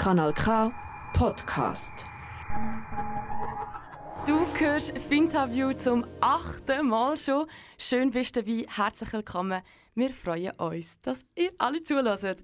[0.00, 0.72] Kanal K
[1.12, 2.06] Podcast.
[4.26, 7.44] Du hörst Finterview zum achten Mal schon.
[7.76, 8.64] Schön bist du dabei.
[8.66, 9.60] Herzlich willkommen.
[9.94, 12.38] Wir freuen uns, dass ihr alle zuhört.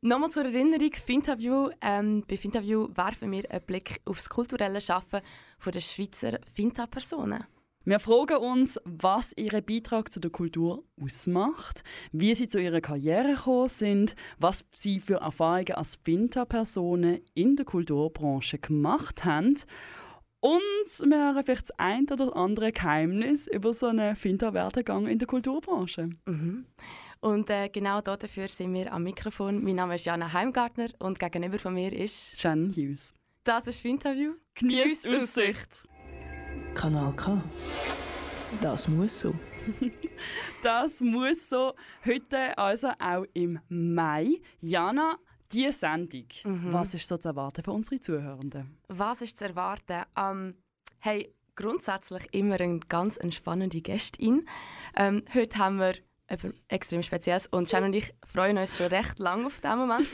[0.00, 1.70] Nochmal zur Erinnerung, Finterview.
[1.80, 5.20] Ähm, bei Finterview werfen wir einen Blick auf das kulturelle Schaffen
[5.64, 7.44] der Schweizer Finta-Personen.
[7.88, 13.36] Wir fragen uns, was ihren Beitrag zu der Kultur ausmacht, wie sie zu ihrer Karriere
[13.36, 19.54] gekommen sind, was sie für Erfahrungen als Finta-Personen in der Kulturbranche gemacht haben
[20.40, 25.28] und wir hören vielleicht das ein oder andere Geheimnis über so einen Finta-Werdegang in der
[25.28, 26.10] Kulturbranche.
[26.26, 26.66] Mhm.
[27.20, 29.62] Und äh, genau dafür sind wir am Mikrofon.
[29.62, 33.14] Mein Name ist Jana Heimgartner und gegenüber von mir ist Shannon Hughes.
[33.44, 34.32] Das ist Finterview.
[34.56, 35.86] Genießt Aussicht.
[36.76, 37.40] Kanal K.
[38.60, 39.34] Das muss so.
[40.62, 41.72] das muss so.
[42.04, 44.42] Heute also auch im Mai.
[44.60, 45.16] Jana,
[45.50, 46.72] diese Sendung, mhm.
[46.74, 48.76] was ist so zu erwarten für unsere Zuhörenden?
[48.88, 50.02] Was ist zu erwarten?
[50.18, 50.54] Ähm,
[50.98, 54.46] hey, grundsätzlich immer eine ganz entspannende Gästin.
[54.96, 55.94] Ähm, heute haben wir
[56.68, 60.08] extrem Spezielles und Jen und ich freuen uns schon recht lange auf diesen Moment.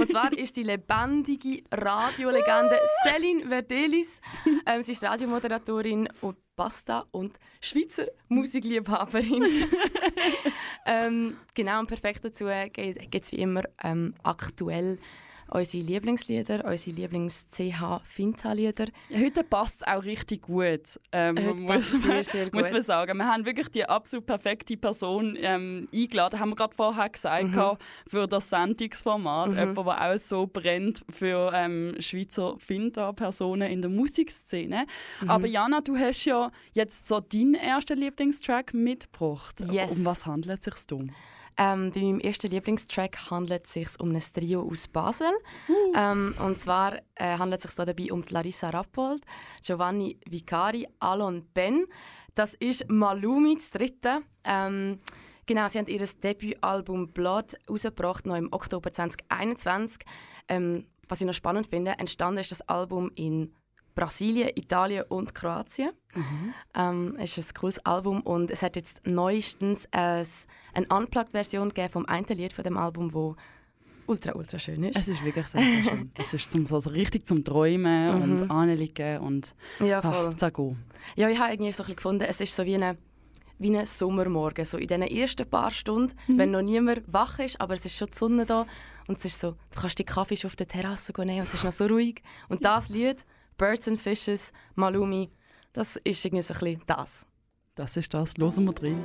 [0.00, 4.20] Und zwar ist die lebendige Radiolegende Céline Verdelis.
[4.66, 9.44] Ähm, sie ist Radiomoderatorin und Basta und Schweizer Musikliebhaberin.
[10.86, 14.98] ähm, genau, und perfekt dazu gibt es wie immer ähm, aktuell
[15.50, 18.86] unsere Lieblingslieder, unsere Lieblings-CH-Finta-Lieder.
[19.08, 22.54] Ja, heute passt es auch richtig gut, ähm, muss, sehr, sehr gut.
[22.54, 23.16] muss man sagen.
[23.16, 27.76] Wir haben wirklich die absolut perfekte Person ähm, eingeladen, haben wir gerade vorher gesagt, mhm.
[28.06, 29.52] für das Sendungsformat.
[29.52, 29.58] Mhm.
[29.58, 34.86] Jemand, der auch so brennt für ähm, Schweizer Finta-Personen in der Musikszene.
[35.20, 35.30] Mhm.
[35.30, 39.60] Aber Jana, du hast ja jetzt so deinen ersten Lieblingstrack mitgebracht.
[39.70, 39.96] Yes.
[39.96, 40.96] Um was handelt es sich da?
[41.58, 45.32] Ähm, bei meinem ersten Lieblingstrack handelt es sich um ein Trio aus Basel.
[45.68, 45.72] Uh.
[45.96, 49.22] Ähm, und zwar äh, handelt es sich dabei um Larissa Rappold,
[49.62, 51.86] Giovanni Vicari, Alon Ben.
[52.36, 54.22] Das ist Malumi, das dritte.
[54.44, 55.00] Ähm,
[55.46, 59.98] genau, sie haben ihr Debütalbum Blood rausgebracht, noch im Oktober 2021.
[60.48, 63.52] Ähm, was ich noch spannend finde, entstanden ist das Album in
[63.98, 65.90] Brasilien, Italien und Kroatien.
[66.14, 66.54] Mhm.
[66.76, 70.24] Ähm, es ist ein cooles Album und es hat jetzt neuestens ein,
[70.72, 73.34] eine Unplugged-Version vom einen Lied von dem Album, wo
[74.06, 74.96] ultra, ultra schön ist.
[74.96, 76.12] Es ist wirklich sehr, sehr schön.
[76.16, 78.22] es ist zum, so richtig zum Träumen mhm.
[78.22, 80.32] und Anliegen und ja, voll.
[80.40, 80.52] Ach,
[81.16, 82.96] ja, ich habe irgendwie so ein gefunden, es ist so wie eine
[83.60, 86.38] wie ein Sommermorgen, so in den ersten paar Stunden, mhm.
[86.38, 88.64] wenn noch niemand wach ist, aber es ist schon die Sonne da
[89.08, 91.54] und es ist so, du kannst die Kaffee schon auf der Terrasse nehmen und es
[91.54, 92.22] ist noch so ruhig.
[92.48, 93.24] Und das Lied
[93.58, 95.30] Birds and Fishes, Malumi.
[95.72, 97.26] Das ist irgendwie so ein bisschen das.
[97.74, 98.34] Das ist das.
[98.38, 99.04] Hören wir drin.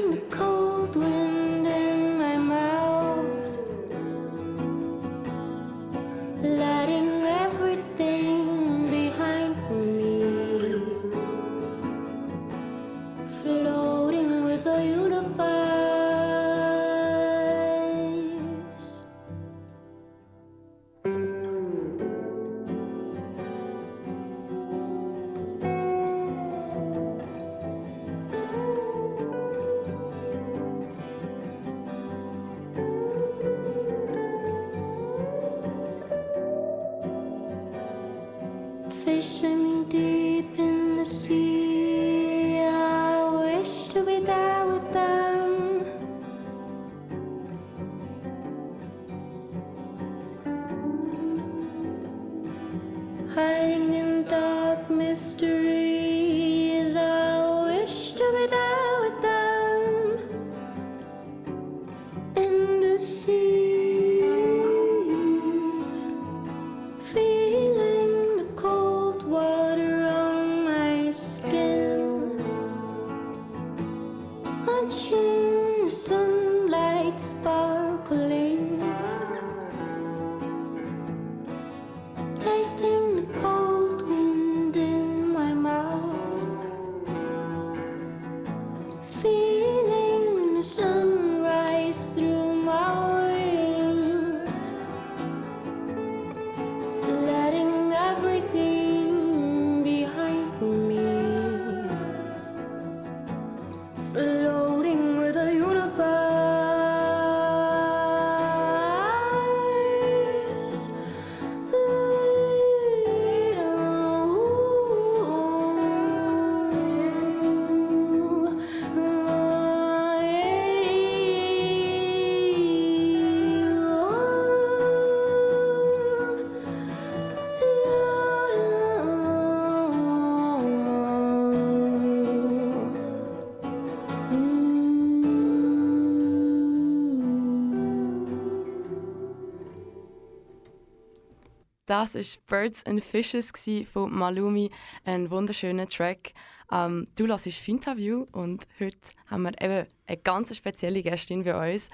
[141.91, 143.51] Das war Birds and Fishes
[143.91, 144.71] von Malumi,
[145.03, 146.31] ein wunderschöner Track.
[146.71, 148.95] Ähm, du hörst Finterview und heute
[149.27, 151.89] haben wir eben eine ganz spezielle Gästin bei uns.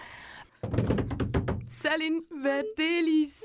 [1.68, 3.44] Celine Verdelis.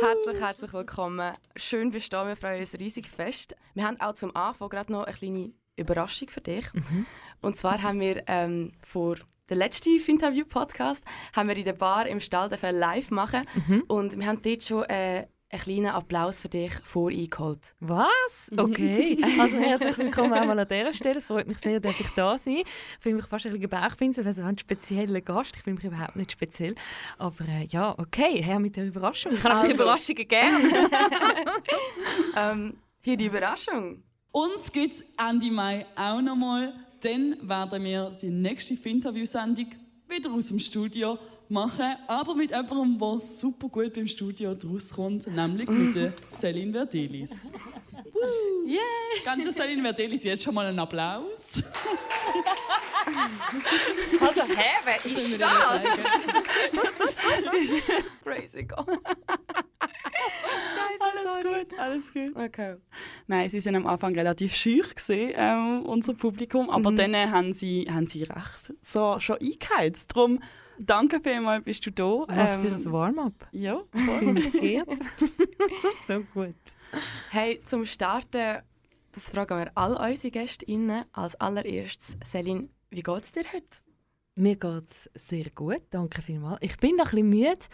[0.00, 1.34] Herzlich, herzlich willkommen.
[1.56, 2.28] Schön bist du da.
[2.28, 3.56] Wir freuen uns riesig fest.
[3.74, 6.72] Wir haben auch zum Anfang gerade noch eine kleine Überraschung für dich.
[6.72, 7.04] Mhm.
[7.42, 9.16] Und zwar haben wir ähm, vor
[9.48, 11.04] der letzte Interview-Podcast
[11.34, 13.84] haben wir in der Bar im Stall live machen mhm.
[13.88, 17.74] und wir haben dort schon äh, einen kleinen Applaus für dich voreingeholt.
[17.80, 18.06] Was?
[18.56, 19.18] Okay.
[19.38, 21.18] also herzlich willkommen auch mal an dieser Stelle.
[21.18, 22.66] Es freut mich sehr, dass ich da sein Ich
[23.00, 25.56] fühle mich fast ein bisschen Bauchpinsel, weil so ein spezieller Gast.
[25.56, 26.74] Ich fühle mich überhaupt nicht speziell.
[27.18, 29.32] Aber äh, ja, okay, her mit der Überraschung.
[29.32, 29.74] Ich habe also.
[29.74, 30.68] Überraschungen gerne.
[32.36, 34.02] ähm, hier die Überraschung.
[34.32, 36.72] Uns gibt es Ende Mai auch noch mal
[37.04, 39.66] dann werden wir die nächste Interview-Sendung
[40.08, 41.18] wieder aus dem Studio
[41.48, 47.52] machen, aber mit jemandem, der super gut beim Studio rauskommt, nämlich mit der Celine Verdelis.
[48.66, 48.80] Yeah!
[49.24, 51.62] Ganz Celine Verdelis jetzt schon mal einen Applaus.
[54.20, 55.82] also, hä, wer ist das?
[56.72, 57.70] das ist, das ist
[58.22, 58.66] crazy.
[60.74, 61.64] Scheiße, alles sorry.
[61.64, 62.36] gut, alles gut.
[62.36, 62.76] Okay.
[63.26, 66.96] Nein, sie sind am Anfang relativ schüch gesehen, ähm, unser Publikum, aber mhm.
[66.96, 70.16] dann haben sie, haben sie recht so schon eingeheizt.
[70.16, 70.40] Darum
[70.78, 72.24] danke vielmals, bist du da.
[72.28, 73.48] Was ähm, für ein Warm-up.
[73.52, 74.34] Ja, voll.
[74.52, 74.86] geht.
[76.08, 76.54] so gut.
[77.30, 78.62] Hey, zum Starten,
[79.12, 81.04] das fragen wir all unsere GästInnen.
[81.12, 83.78] Als allererstes, Celine, wie geht es dir heute?
[84.36, 86.58] Mir geht es sehr gut, danke vielmals.
[86.60, 87.66] Ich bin noch ein bisschen müde,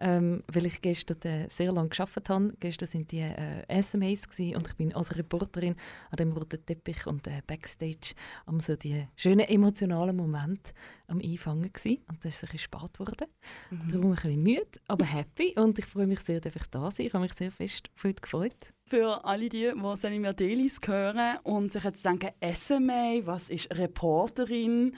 [0.00, 2.54] ähm, weil ich gestern äh, sehr lange gearbeitet habe.
[2.58, 5.76] Gestern waren die äh, SMAs und ich bin als Reporterin
[6.10, 8.14] an dem roten Teppich und äh, Backstage
[8.46, 10.72] am so die schönen emotionalen Momente
[11.06, 12.02] am Einfangen gewesen.
[12.08, 13.28] Und das ist ein bisschen spät geworden.
[13.70, 13.88] Mhm.
[13.92, 17.06] Darum ein bisschen müde, aber happy und ich freue mich sehr, dass ich da sein
[17.08, 18.56] Ich habe mich sehr fest auf heute gefreut.
[18.88, 24.96] Für alle die, die Salim Delis hören und sich jetzt denken, SMA, was ist Reporterin?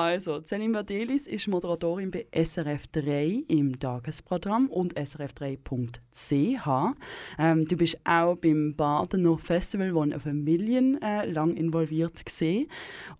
[0.00, 6.94] Also, Celine Vadelis ist Moderatorin bei SRF 3 im Tagesprogramm und srf3.ch.
[7.36, 12.68] Ähm, du bist auch beim Badener Festival One of a Million äh, lang involviert gesehen.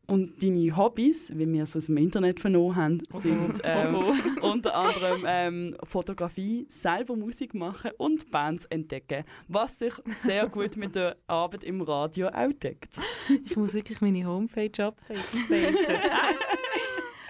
[0.06, 3.96] Und deine Hobbys, wie wir es aus dem Internet vernommen haben, sind ähm,
[4.40, 10.94] unter anderem ähm, Fotografie, selber Musik machen und Bands entdecken, was sich sehr gut mit
[10.94, 13.00] der Arbeit im Radio auch deckt.
[13.44, 15.48] Ich muss wirklich meine Homepage updaten.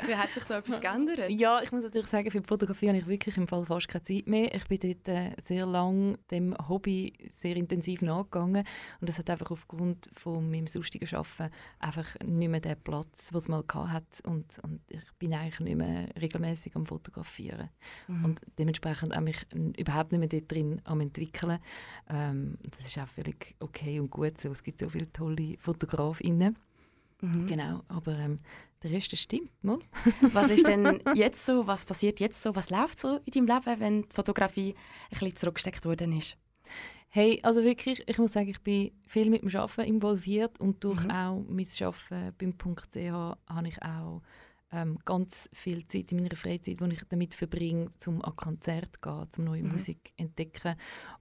[0.09, 1.31] Wie hat sich da etwas geändert?
[1.31, 4.05] Ja, ich muss natürlich sagen, für die Fotografie habe ich wirklich im Fall fast keine
[4.05, 4.55] Zeit mehr.
[4.55, 8.65] Ich bin dort äh, sehr lange dem Hobby sehr intensiv nachgegangen
[9.01, 13.37] und das hat einfach aufgrund von meinem sonstigen Arbeiten einfach nicht mehr den Platz, den
[13.37, 17.69] es mal hatte und, und ich bin eigentlich nicht mehr regelmäßig am Fotografieren
[18.07, 18.25] mhm.
[18.25, 21.59] und dementsprechend auch mich überhaupt nicht mehr dort drin am entwickeln.
[22.09, 24.51] Ähm, das ist auch völlig okay und gut so.
[24.51, 26.57] Es gibt so viele tolle Fotografinnen.
[27.21, 27.47] Mhm.
[27.47, 28.41] Genau, aber ähm,
[28.83, 29.79] der Rest stimmt, ne?
[30.33, 33.81] was ist denn jetzt so, was passiert jetzt so, was läuft so in deinem Leben,
[33.81, 34.75] wenn die Fotografie
[35.11, 36.37] ein bisschen zurückgesteckt worden ist?
[37.11, 41.03] Hey, also wirklich, ich muss sagen, ich bin viel mit dem Arbeiten involviert und durch
[41.05, 41.11] mhm.
[41.11, 43.07] auch mein Arbeiten beim .ch
[43.49, 44.23] habe ich auch
[44.71, 49.01] ähm, ganz viel Zeit in meiner Freizeit, die ich damit verbringe, zum an Konzert zu
[49.01, 49.73] gehen, zum neue mhm.
[49.73, 50.77] Musik entdecken.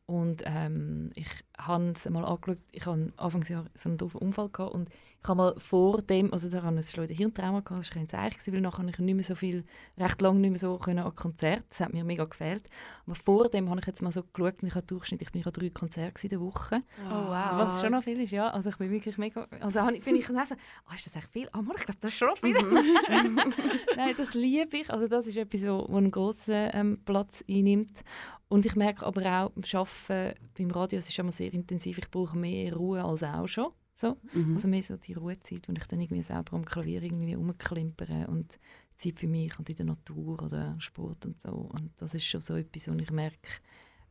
[0.06, 4.74] Und ähm, ich habe es einmal angeschaut, ich hatte Anfangsjahr so einen doofen Unfall gehabt
[4.74, 4.89] und
[5.28, 8.08] ich habe mal vor dem, also da hatte ich ein Hirntrauma, gehabt, das war ein
[8.08, 9.66] Zeichen, weil nachher ich nicht mehr so viel,
[9.98, 12.64] recht lange nicht mehr so können an Konzert, das hat mir mega gefehlt.
[13.06, 15.52] Aber vor dem habe ich jetzt mal so geschaut ich habe Durchschnitt, ich bin an
[15.52, 16.82] drei Konzerte in der Woche.
[17.10, 17.58] Oh wow.
[17.58, 18.50] Was schon noch viel ist, ja.
[18.52, 20.56] Also ich bin wirklich mega, also bin ich dann so,
[20.90, 21.50] oh, ist das echt viel?
[21.54, 22.58] oh, ich glaube, das ist schon viel.
[22.58, 23.54] Mhm.
[23.98, 28.02] Nein, das liebe ich, also das ist etwas, wo, wo einen grossen ähm, Platz einnimmt.
[28.48, 32.10] Und ich merke aber auch beim Arbeiten beim Radio, es ist immer sehr intensiv, ich
[32.10, 33.74] brauche mehr Ruhe als auch schon.
[33.98, 34.16] So.
[34.32, 34.54] Mhm.
[34.54, 38.60] Also mehr so die Ruhezeit, wo ich dann irgendwie selber am Klavier irgendwie rumklimpere und
[38.96, 41.50] Zeit für mich und in der Natur oder Sport und so.
[41.50, 43.50] Und das ist schon so etwas, wo ich merke,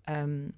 [0.09, 0.55] ähm,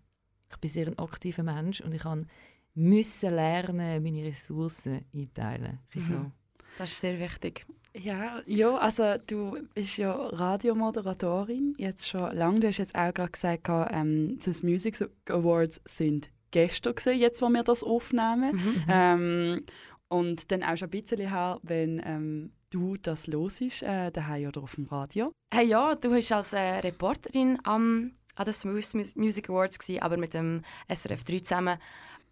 [0.50, 2.26] ich bin sehr ein aktiver Mensch und ich kann
[2.75, 5.78] müssen lernen, meine Ressourcen einteilen.
[5.94, 6.00] Mhm.
[6.00, 6.32] So.
[6.78, 7.66] Das ist sehr wichtig.
[7.94, 12.61] Ja, ja, also du bist ja Radiomoderatorin jetzt schon lange.
[12.61, 17.49] Du hast jetzt auch gerade gesagt, ähm, die Music Awards sind gestern gesehen, jetzt wo
[17.49, 18.52] wir das aufnehmen.
[18.52, 18.61] Mhm.
[18.61, 18.85] mhm.
[18.88, 19.67] Ähm,
[20.11, 24.49] und dann auch schon ein bisschen her, wenn ähm, du das los ist, äh, daheim
[24.49, 25.26] oder auf dem Radio.
[25.52, 30.17] Hey, ja, du bist als äh, Reporterin am, an den Smooth Music Awards gewesen, aber
[30.17, 31.78] mit dem SRF 3 zusammen.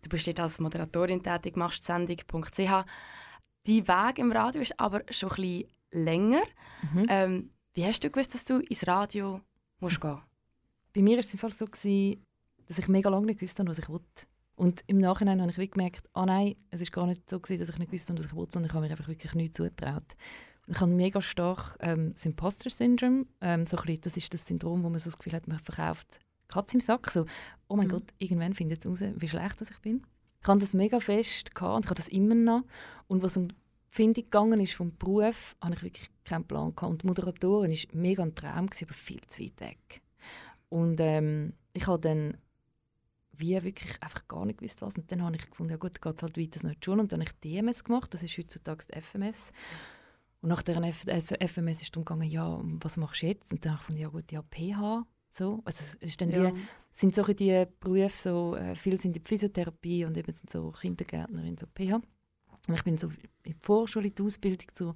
[0.02, 2.58] Du bist dort als Moderatorin tätig, machst Sendung.ch.
[2.58, 6.42] Dein Weg im Radio ist aber schon ein bisschen länger.
[6.92, 7.06] Mhm.
[7.08, 9.40] Ähm, wie hast du gewusst, dass du ins Radio
[9.80, 10.20] musst gehen
[10.94, 12.24] Bei mir war es im Fall so, gewesen,
[12.66, 14.26] dass ich mega lange nicht gewusst habe, was ich wollte.
[14.56, 17.68] Und im Nachhinein habe ich gemerkt, ah nein, es ist gar nicht so gewesen, dass
[17.68, 20.16] ich nicht gewusst habe, was ich wollte, sondern ich habe mir einfach wirklich nichts zugetraut.
[20.66, 23.26] Ich habe mega stark ähm, das Imposter-Syndrom.
[23.40, 26.18] Ähm, so das ist das Syndrom, wo man so das Gefühl hat, man verkauft
[26.48, 27.10] Katze im Sack.
[27.10, 27.26] So,
[27.68, 27.92] oh mein mhm.
[27.92, 30.02] Gott, irgendwann findet es raus, wie schlecht ich bin.
[30.40, 32.62] Ich hatte das mega fest gehabt und ich habe das immer noch.
[33.08, 33.54] Und was um die
[33.90, 36.90] Findung gegangen ist vom Beruf, habe ich wirklich keinen Plan gehabt.
[36.90, 40.02] Und die Moderatorin war mega ein Traum, aber viel zu weit weg.
[40.68, 42.36] Und ähm, ich habe dann
[43.38, 44.96] wie wirklich einfach gar nicht gewusst, was.
[44.96, 47.00] Und dann habe ich gefunden, ja gut, geht es halt weiter nach der Schule.
[47.02, 49.52] Und dann habe ich DMS gemacht, das ist heutzutage das FMS.
[50.40, 53.52] Und nach der FMS ist es darum gegangen, ja, was machst du jetzt?
[53.52, 55.06] Und dann habe ich gefunden, ja gut, ja, PH.
[55.30, 55.62] So.
[55.64, 56.50] Also es ist dann ja.
[56.50, 56.60] die,
[56.92, 60.70] sind so die Berufe, so, äh, viele sind in der Physiotherapie und eben sind so
[60.70, 62.00] Kindergärtnerin, so PH.
[62.68, 64.94] Und ich bin so in der Vorschule, in der Ausbildung zu...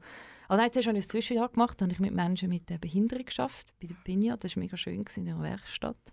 [0.49, 3.25] Also nein, zuerst habe ich ein Zwischenjahr gemacht, dann habe ich mit Menschen mit Behinderung
[3.25, 4.37] geschafft, bei der Pinja.
[4.37, 6.13] Das war mega schön in einer Werkstatt.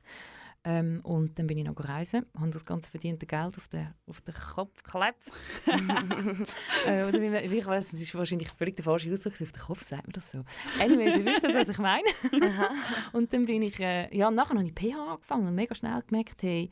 [0.64, 4.20] Ähm, und dann bin ich noch reisen, habe das ganze verdiente Geld auf den, auf
[4.22, 5.22] den Kopf geklebt.
[6.86, 9.62] äh, oder wie, wie ich weiß, es ist wahrscheinlich völlig der falsche Ausdruck, auf den
[9.62, 10.44] Kopf sagt man das so.
[10.82, 12.04] Anyway, Sie wissen, was ich meine.
[13.14, 16.44] und dann bin ich, äh, ja, nachher habe ich PH angefangen und mega schnell gemerkt,
[16.44, 16.70] hey,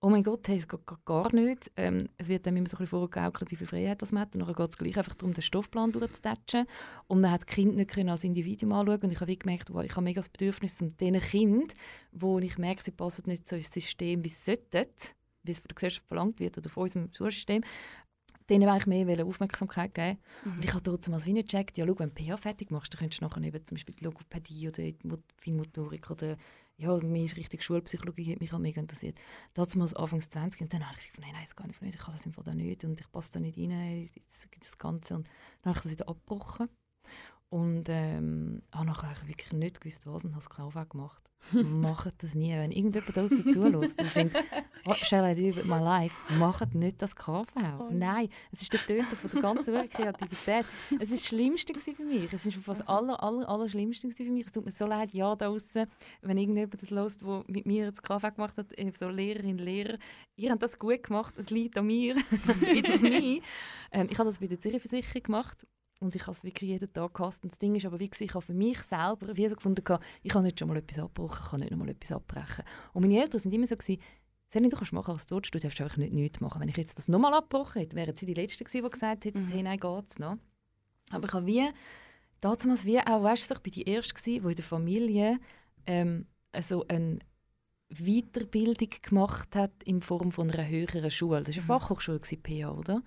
[0.00, 1.70] oh mein Gott, hey, es geht gar nicht.
[1.76, 4.34] Ähm, es wird dann immer so ein bisschen vorgegaukelt, wie viel Freiheit das man hat.
[4.34, 6.66] Und dann geht es gleich einfach darum, den Stoffplan durchzutatschen.
[7.08, 9.92] Und man hat die Kinder nicht als Individuum anschauen Und ich habe gemerkt, wow, ich
[9.92, 11.68] habe mega das Bedürfnis, um diesen Kindern,
[12.12, 14.88] wo ich merke, sie passen nicht so ins System, wie sie sollten,
[15.42, 17.64] wie es von der Gesellschaft verlangt wird oder von unserem Schulsystem,
[18.48, 20.18] denen wollte ich mehr Aufmerksamkeit geben.
[20.44, 20.52] Mhm.
[20.52, 23.00] Und ich habe trotzdem als nicht gecheckt, ja, schau, wenn du PH fertig machst, dann
[23.00, 24.96] könntest du nachher eben zum Beispiel die Logopädie oder die
[25.36, 26.36] Feinmotorik oder
[26.78, 29.18] ja, mir ist richtig Schulpsychologie hat mich auch mega interessiert.
[29.54, 32.14] Damals Anfangs 20 und dann habe ich gedacht, nein, nein, das gar nicht, ich kann
[32.14, 35.16] das einfach da nicht und ich passe da nicht rein, das, das Ganze.
[35.16, 35.28] Und
[35.62, 36.68] dann habe ich das wieder abgebrochen
[37.50, 41.22] und ähm, habe nachher wirklich nicht gewusst, was und habe es auch gemacht.
[41.52, 42.52] macht das nie.
[42.52, 44.44] Wenn irgendjemand da zulässt und findet,
[44.84, 47.46] what shall I do with my life, macht nicht das KV.
[47.56, 47.88] Oh.
[47.90, 50.66] Nein, es ist der Töter von der ganzen Kreativität.
[50.90, 52.32] Es war das Schlimmste für mich.
[52.32, 54.46] Es war das aller, aller, aller Schlimmste für mich.
[54.46, 55.86] Es tut mir so leid, ja, da draußen,
[56.22, 59.98] wenn irgendjemand das hört, der mit mir das KV gemacht hat, äh, so Lehrerin, Lehrer,
[60.36, 62.16] ihr habt das gut gemacht, es liegt an mir,
[62.62, 63.40] it's me.
[63.90, 65.66] Ähm, ich habe das bei der Zürich Versicherung gemacht
[66.00, 67.42] und ich habe es wirklich jeden Tag gehasst.
[67.42, 69.82] Und das Ding ist aber, wie ich habe für mich selber wie so gefunden,
[70.22, 72.64] ich habe nicht schon mal etwas abgebrochen, ich kann nicht noch mal etwas abbrechen.
[72.92, 74.00] Und meine Eltern sind immer so gewesen,
[74.50, 76.60] Selin, du kannst machen, was du willst, du darfst einfach nicht nichts machen.
[76.60, 79.44] Wenn ich jetzt das nochmal abgebrochen hätte, wären sie die Letzten gewesen, die gesagt hätten,
[79.44, 79.48] mhm.
[79.48, 80.38] hey, nein, geht's noch.
[81.10, 81.68] Aber ich habe wie,
[82.40, 85.38] damals wie auch, weißt du, ich war die Erste gewesen, die in der Familie
[85.86, 86.26] ähm,
[86.60, 87.18] so eine
[87.90, 91.42] Weiterbildung gemacht hat in Form von einer höheren Schule.
[91.42, 91.80] Das war eine mhm.
[91.80, 93.02] Fachhochschule, PA, oder?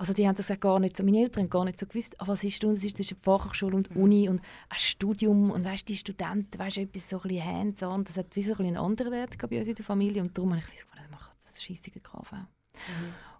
[0.00, 2.14] Also die haben das auch gar nicht so, meine Eltern haben gar nicht so gewusst,
[2.20, 2.84] ah, was ist das?
[2.84, 4.02] Ist, eine Fachhochschule und mhm.
[4.02, 8.16] Uni und ein Studium und weißt, die Studenten, weißt, etwas so ein bisschen hands-on, das
[8.16, 10.60] hat wie so ein einen anderen Wert bei uns in der Familie und darum habe
[10.60, 12.32] ich gesagt, das macht das scheissige KV.
[12.32, 12.46] Mhm.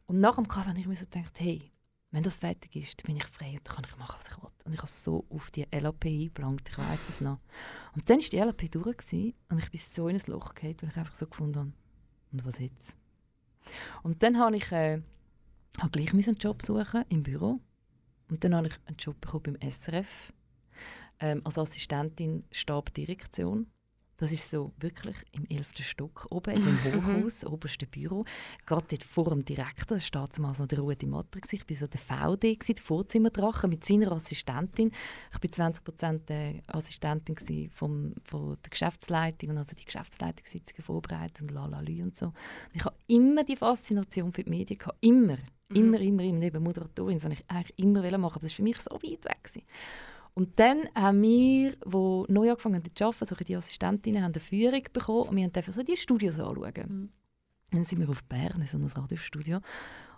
[0.07, 1.71] Und nach dem KV habe ich mir so gedacht, hey,
[2.11, 4.43] wenn das fertig ist, dann bin ich frei und dann kann ich machen, was ich
[4.43, 4.51] will.
[4.65, 7.39] Und ich habe so auf die LAP eingeplant, ich weiß es noch.
[7.95, 10.77] Und dann war die LAP durch gewesen, und ich bin so in ein Loch gefallen,
[10.81, 11.73] weil ich einfach so gefunden habe,
[12.33, 12.97] und was jetzt?
[14.03, 14.73] Und dann habe ich...
[14.73, 15.03] Äh,
[15.79, 17.61] habe gleich einen Job suchen im Büro.
[18.31, 20.33] Und dann habe ich einen Job bekommen beim SRF
[21.21, 23.67] ähm, als Assistentin Stabdirektion.
[24.19, 25.69] Das ist so wirklich im 11.
[25.79, 28.25] Stock oben in dem Hochhaus, oberste Büro.
[28.67, 31.53] Gerade dort vor dem Direktor, das war damals noch der Rudi Matrix.
[31.53, 34.91] Ich war so der VD, der Vorzimmerdrache, mit seiner Assistentin.
[35.33, 42.03] Ich war 20% Assistentin vom, von der Geschäftsleitung und also die Geschäftsleitungssitzungen vorbereitet und lalalü
[42.03, 42.33] und so.
[42.73, 45.39] ich habe immer die Faszination für die Medien gehabt, immer.
[45.69, 45.77] Mhm.
[45.77, 46.39] Immer, immer, immer.
[46.39, 49.25] Neben Moderatorin, das wollte ich eigentlich immer machen, aber das war für mich so weit
[49.25, 49.43] weg.
[49.43, 49.63] Gewesen.
[50.35, 54.41] Und dann haben wir, die neu angefangen haben zu arbeiten, so die Assistentinnen, haben eine
[54.41, 56.73] Führung bekommen und wir haben einfach so die Studios anschauen.
[56.87, 57.09] Mhm.
[57.71, 59.61] Dann sind wir auf Bern in so einem Radiostudio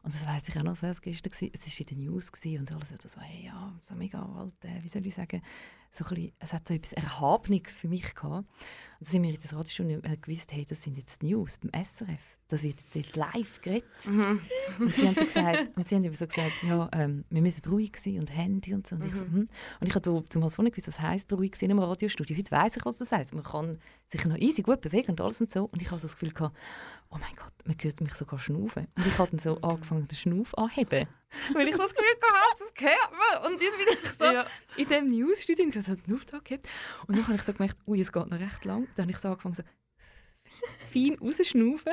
[0.02, 1.48] und das weiß ich auch noch so, gestern war.
[1.52, 4.88] Es war in den News und alles so, hey, ja, so mega alt, äh, wie
[4.88, 5.42] soll ich sagen,
[5.90, 8.24] so ein bisschen, es hat so etwas Erhabenes für mich gehabt.
[8.24, 8.46] Und
[9.00, 11.84] dann sind wir in das Radiostudio und gewusst, hey, das sind jetzt die News beim
[11.84, 13.84] SRF das wird jetzt live geredet.
[14.04, 14.40] Mhm.
[14.78, 17.96] Und sie haben so gesagt, und sie haben so gesagt, ja, ähm, wir müssen ruhig
[17.96, 18.96] sein und Handy und so.
[18.96, 19.08] Und, mhm.
[19.08, 19.48] ich, so, hm.
[19.80, 22.36] und ich habe zum Beispiel nicht gewusst, was heisst ruhig sein im Radiostudio.
[22.36, 23.34] Heute weiss ich, was das heisst.
[23.34, 23.78] Man kann
[24.08, 25.64] sich noch easy gut bewegen und alles und so.
[25.64, 26.56] Und ich habe so das Gefühl gehabt,
[27.10, 28.88] oh mein Gott, man hört mich sogar schnaufen.
[28.96, 31.06] Und ich habe dann so angefangen, den Schnauf anheben.
[31.52, 33.52] Weil ich so das Gefühl hatte, das hört man.
[33.52, 34.46] Und dann bin ich so ja.
[34.76, 36.68] in diesem Newsstudio und ich habe den Luft angehebt.
[37.06, 38.88] Und dann habe ich so gemerkt, ui, es geht noch recht lang.
[38.96, 39.62] Dann habe ich so angefangen, so,
[40.92, 41.92] fein rausschnaufen.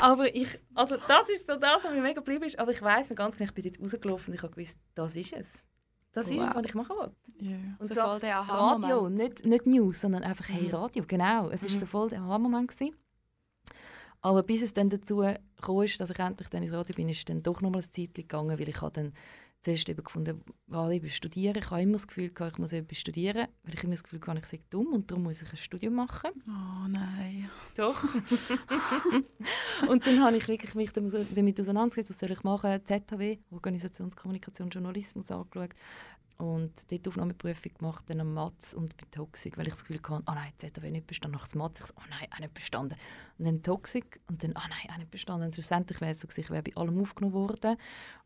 [0.00, 2.58] aber ich, also das ist so das, was mir mega geblieben ist.
[2.58, 5.16] Aber ich weiss noch ganz genau, ich bin dort rausgelaufen und ich habe gewusst, das
[5.16, 5.64] ist es.
[6.12, 6.36] Das wow.
[6.36, 7.16] ist es, was ich machen wollte.
[7.42, 7.58] Yeah.
[7.78, 10.74] Und so, so voll der Radio, nicht, nicht News, sondern einfach hey mhm.
[10.74, 11.50] Radio, genau.
[11.50, 11.74] Es war mhm.
[11.74, 12.72] so voll der Aha-Moment.
[14.24, 15.18] Aber bis es dann dazu
[15.60, 17.92] kam, dass ich endlich dann ins Radio bin, ist es dann doch noch mal ein
[17.92, 19.12] Zeit gegangen, weil ich dann
[19.60, 21.56] zuerst eben gefunden, ah, ich studieren.
[21.58, 24.38] Ich habe immer das Gefühl, ich muss etwas studieren, weil ich immer das Gefühl hatte,
[24.38, 26.30] ich sei dumm und darum muss ich ein Studium machen.
[26.48, 27.50] Oh nein.
[27.76, 28.02] Doch.
[29.88, 35.30] und dann habe ich wirklich mich damit auseinandergesetzt, was soll ich machen, ZHW, Organisationskommunikation, Journalismus
[35.30, 35.74] angeschaut
[36.38, 40.24] und dort Aufnahmeprüfung gemacht, dann am Matz und bei Toxic, weil ich das Gefühl hatte,
[40.26, 42.98] oh nein, ZHW nicht bestanden, nach dem Matz, ich so, oh nein, auch nicht bestanden.
[43.38, 45.46] Und dann Toxic und dann, oh nein, auch nicht bestanden.
[45.46, 47.76] Und schlussendlich wäre es so, ich wäre bei allem aufgenommen worden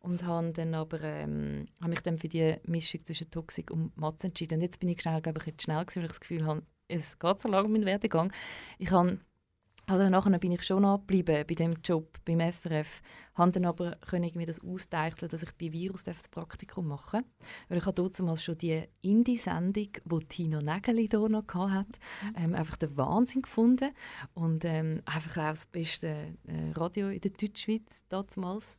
[0.00, 4.24] und habe dann aber, ähm, habe mich dann für die Mischung zwischen Toxic und Matz
[4.24, 4.54] entschieden.
[4.54, 6.62] Und jetzt bin ich schnell, glaube ich, jetzt schnell gewesen, weil ich das Gefühl habe,
[6.88, 8.32] es geht so lange, mein Werdegang.
[8.78, 9.20] Ich habe
[9.88, 13.00] also nachher bin ich schon abgeblieben bei dem Job beim SRF,
[13.34, 17.24] habe dann aber können irgendwie das austeichseln, dass ich bei Virus das Praktikum mache.
[17.68, 21.86] Weil ich habe damals schon die Indie-Sendung, die Tina Nägeli hier noch hatte,
[22.22, 22.34] mhm.
[22.36, 23.90] ähm, einfach den Wahnsinn gefunden
[24.34, 28.76] und ähm, einfach auch das beste äh, Radio in der Deutschschweiz damals.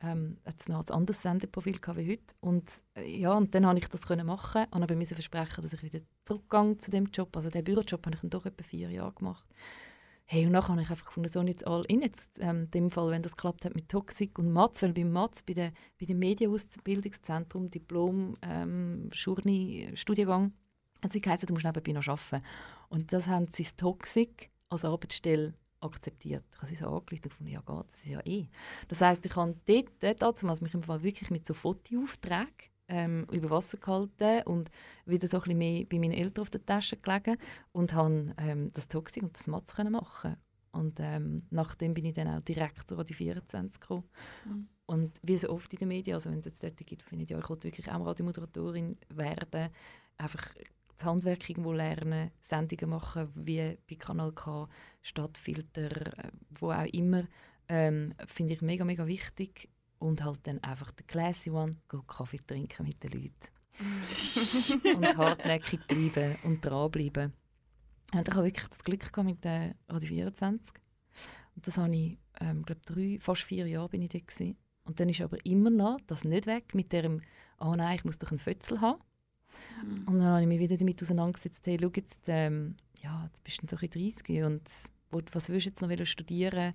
[0.00, 2.34] Ähm, hat noch ein anderes Sendeprofil wie heute.
[2.40, 5.82] Und, äh, ja, und dann konnte ich das können machen und musste versprechen, dass ich
[5.82, 7.36] wieder zurückgehe zu dem Job.
[7.36, 9.44] Also den Bürojob habe ich dann doch etwa vier Jahre gemacht.
[10.30, 12.90] Hey, und dann habe ich einfach gefunden, so nicht all in jetzt, ähm, in dem
[12.90, 16.04] Fall, wenn das klappt hat mit Toxik und Matz, weil beim Matz, bei, der, bei
[16.04, 20.52] dem Medienausbildungszentrum, Diplom, ähm, Schurni, Studiengang,
[21.02, 22.44] hat sie geheißen, du musst nebenbei noch arbeiten.
[22.90, 26.44] Und das haben sie das Toxik als Arbeitsstelle akzeptiert.
[26.52, 28.48] Ich habe sie so angelegt und gefunden, ja geht, das ist ja eh.
[28.88, 33.50] Das heisst, ich habe dort, also mich im Fall wirklich mit so Fotoaufträgen ähm, über
[33.50, 34.70] Wasser gehalten und
[35.06, 37.36] wieder so ein bisschen mehr bei meinen Eltern auf der Tasche gelegen
[37.72, 40.36] und habe ähm, das Toxik und das Matz machen
[40.72, 44.04] und ähm, nachdem bin ich dann auch direkt zu Radio 24 gekommen.
[44.44, 44.68] Mhm.
[44.86, 47.30] Und wie so oft in den Medien, also wenn es jetzt Leute gibt, finde ich,
[47.30, 49.70] ja, ich wollte wirklich auch Radiomoderatorin werden,
[50.16, 50.54] einfach
[50.96, 54.68] das Handwerk irgendwo lernen, Sendungen machen, wie bei Kanal K,
[55.02, 57.24] Stadtfilter, äh, wo auch immer,
[57.68, 59.68] ähm, finde ich mega, mega wichtig
[59.98, 63.58] und halt dann einfach der classy one, go Kaffee trinken mit den Leuten.
[64.96, 67.32] und hartnäckig bleiben und dranbleiben.
[68.12, 70.74] Und ich habe wirklich das Glück gehabt mit der Radio 24.
[71.54, 74.56] Und das habe ich, ähm, glaube drei, fast vier Jahre bin ich da gewesen.
[74.84, 77.20] Und dann ist aber immer noch das nicht weg mit dem,
[77.60, 79.00] oh nein, ich muss doch einen Fötzel haben.
[79.84, 80.08] Mhm.
[80.08, 83.62] Und dann habe ich mich wieder damit auseinandergesetzt, hey, schau jetzt, ähm, ja, jetzt bist
[83.62, 84.62] du so 30 und
[85.10, 86.74] was willst du jetzt noch studieren?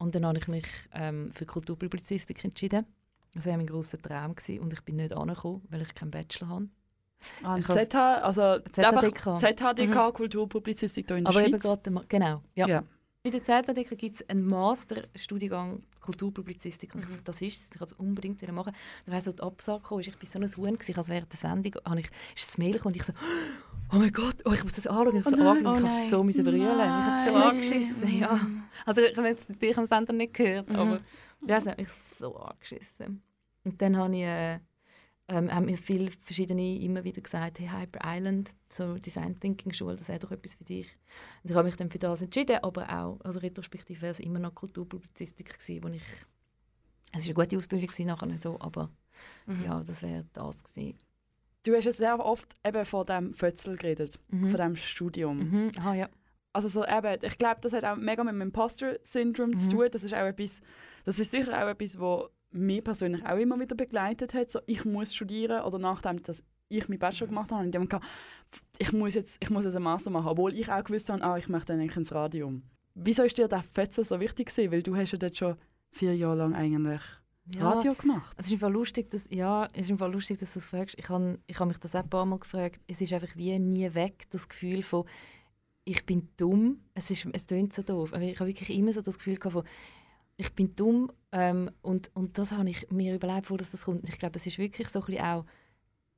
[0.00, 2.86] Und dann habe ich mich ähm, für Kulturpublizistik entschieden.
[3.34, 4.60] Das war mein grosser Traum gewesen.
[4.60, 6.68] und ich bin nicht angekommen, weil ich keinen Bachelor habe.
[7.42, 10.12] Ah, ZH, also ZHDK, ZHDK mhm.
[10.14, 11.64] Kulturpublizistik hier in der Aber Schweiz?
[11.64, 12.66] Aber eben gerade, genau, ja.
[12.66, 12.84] ja.
[13.22, 16.94] Bei der ZHDK gibt es einen Masterstudiengang Kulturpublizistik.
[16.94, 17.16] Und mhm.
[17.16, 18.72] ich, das ist es, ich wollte es unbedingt wieder machen.
[19.04, 21.74] Dann war so die Absage gekommen, ich war so ein Huhn, als während der Sendung
[21.84, 23.12] habe ich, ist das Mail und ich so
[23.92, 25.16] oh mein Gott, oh, ich muss das anschauen.
[25.18, 26.62] Ich, so oh nein, oh ich habe so müssen brüllen.
[26.62, 28.18] Ich habe so angeschissen.
[28.18, 28.40] Ja.
[28.86, 30.76] Also ich habe jetzt natürlich am Sender nicht gehört, mhm.
[30.76, 31.00] aber
[31.46, 33.22] ja, es hat mich so angeschissen.
[33.64, 34.58] Und dann habe ich, äh,
[35.28, 39.96] ähm, haben mir viele verschiedene immer wieder gesagt, hey, Hyper Island, so Design Thinking Schule,
[39.96, 40.88] das wäre doch etwas für dich.
[41.42, 44.38] Und ich habe mich dann für das entschieden, aber auch, also retrospektiv wäre es immer
[44.38, 46.02] noch Kulturpublizistik gewesen, wo ich,
[47.12, 48.90] es war eine gute Ausbildung nachher so, aber
[49.46, 49.64] mhm.
[49.64, 50.98] ja, das wäre das gewesen.
[51.62, 54.48] Du hast ja sehr oft eben von dem Fötzel geredet, mhm.
[54.48, 55.38] von dem Studium.
[55.38, 55.72] Mhm.
[55.76, 56.08] Aha, ja.
[56.52, 59.58] Also so eben, ich glaube, das hat auch mega mit dem Imposter-Syndrom mhm.
[59.58, 59.88] zu tun.
[59.90, 60.60] Das ist auch etwas,
[61.04, 64.50] das ist sicher auch etwas, was mich persönlich auch immer wieder begleitet hat.
[64.50, 67.30] So, ich muss studieren oder nachdem, dass ich meinen Bachelor mhm.
[67.30, 68.00] gemacht habe, und ich,
[68.78, 71.36] ich muss jetzt, ich muss jetzt einen Master machen, obwohl ich auch gewusst habe, ah,
[71.36, 72.52] ich möchte dann eigentlich ins Radio.
[72.94, 74.72] Wieso ist dir der Fötzel so wichtig gewesen?
[74.72, 75.56] Weil du hast ja dort schon
[75.92, 77.00] vier Jahre lang eigentlich
[77.54, 78.34] ja, Radio gemacht?
[78.36, 80.98] Es ist einfach lustig, dass, ja, es ist einfach lustig, dass du das fragst.
[80.98, 82.80] Ich habe ich hab mich das auch ein paar Mal gefragt.
[82.86, 85.04] Es ist einfach wie nie weg, das Gefühl von
[85.84, 86.80] «ich bin dumm».
[86.94, 89.64] Es, ist, es klingt so doof, aber ich habe wirklich immer so das Gefühl von
[90.36, 94.02] «ich bin dumm» ähm, und, und das habe ich mir überlegt, wo das, das kommt.
[94.02, 95.46] Und ich glaube, es ist wirklich so ein bisschen auch, ein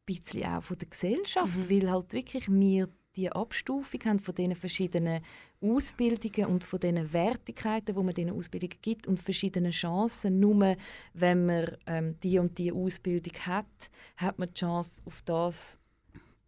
[0.06, 1.70] bisschen auch von der Gesellschaft, mhm.
[1.70, 5.22] weil halt wirklich wir die Abstufung haben von diesen verschiedenen
[5.60, 10.40] Ausbildungen und von diesen Wertigkeiten, die man diesen Ausbildungen gibt und verschiedene Chancen.
[10.40, 10.76] Nur
[11.12, 13.66] wenn man ähm, die und die Ausbildung hat,
[14.16, 15.78] hat man die Chance auf das.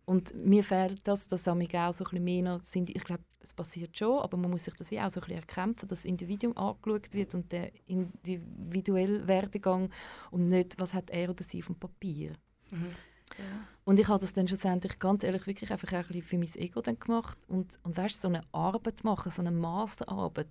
[0.06, 2.90] Und mir fehlt das, dass auch so ein bisschen mehr sind.
[2.90, 5.40] Ich glaube, es passiert schon, aber man muss sich das wie auch so ein bisschen
[5.40, 9.90] erkämpfen, dass das Individuum angeschaut wird und der individuelle Werdegang
[10.30, 12.32] und nicht, was hat er oder sie auf dem Papier.
[12.70, 12.94] Mhm.
[13.84, 16.80] Und ich habe das dann schlussendlich ganz ehrlich wirklich einfach ein bisschen für mein Ego
[16.80, 20.48] dann gemacht und, und weißt, so eine Arbeit machen, so eine Masterarbeit.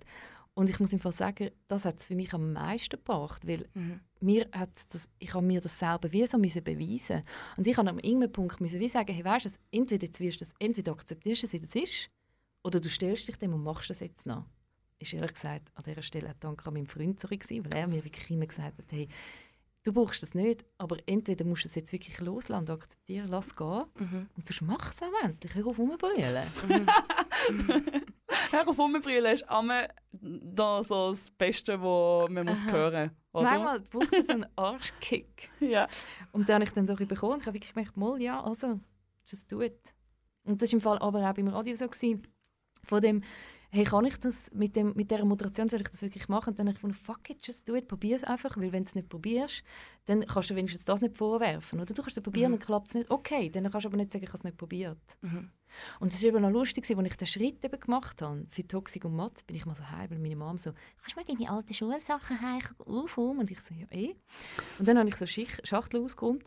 [0.54, 3.68] Und ich muss im Fall sagen, das hat es für mich am meisten gebracht, weil
[3.74, 4.00] mhm.
[4.20, 7.22] mir hat das, ich habe mir das selber wie so müssen beweisen
[7.56, 10.40] Und ich habe an irgendeinem Punkt müssen wie sagen, hey, weißt du, entweder jetzt wirst
[10.40, 12.10] du das, entweder akzeptierst du es, wie das ist,
[12.62, 14.46] oder du stellst dich dem und machst das jetzt noch.
[15.00, 18.04] ist ehrlich gesagt an dieser Stelle auch Dank an meinem Freund zurück, weil er mir
[18.04, 19.08] wirklich immer gesagt hat, hey,
[19.84, 23.48] du brauchst das nicht, aber entweder musst du es jetzt wirklich loslassen und akzeptieren, lass
[23.48, 24.28] es gehen, mhm.
[24.36, 26.46] und sonst mach es auch endlich, hör auf rumbrüllen.
[27.50, 27.84] Mhm.
[28.50, 33.42] hör auf rumbrüllen ist immer da so das Beste, was man muss hören muss.
[33.42, 35.50] Manchmal braucht es einen Arschkick.
[35.60, 35.88] ja.
[36.32, 38.80] Und den habe ich dann so bekommen ich habe wirklich gemerkt, mal, ja, also,
[39.26, 39.94] just do it.
[40.44, 41.86] Und das war im Fall aber auch beim Radio so.
[41.86, 42.26] Gewesen.
[42.84, 43.22] Von dem,
[43.74, 46.50] hey, kann ich das mit, dem, mit dieser Moderation, soll ich das wirklich machen?
[46.50, 48.84] Und dann habe ich gedacht, fuck it, just do it, probier es einfach, weil wenn
[48.84, 49.64] du es nicht probierst,
[50.04, 51.80] dann kannst du wenigstens das nicht vorwerfen.
[51.80, 52.58] Oder du kannst es probieren mhm.
[52.58, 54.56] und klappt es nicht, okay, dann kannst du aber nicht sagen, ich habe es nicht
[54.56, 55.00] probiert.
[55.22, 55.50] Mhm.
[55.98, 59.04] Und es war eben noch lustig, als ich den Schritt eben gemacht habe, für Toxik
[59.06, 61.50] und Mathe, bin ich mal so heim, weil meine Mom so, kannst du mal deine
[61.50, 62.38] alten Schulsachen
[62.78, 63.40] aufräumen?
[63.40, 64.14] Und ich so, ja eh.
[64.78, 66.44] Und dann habe ich so Schachtel ausgeräumt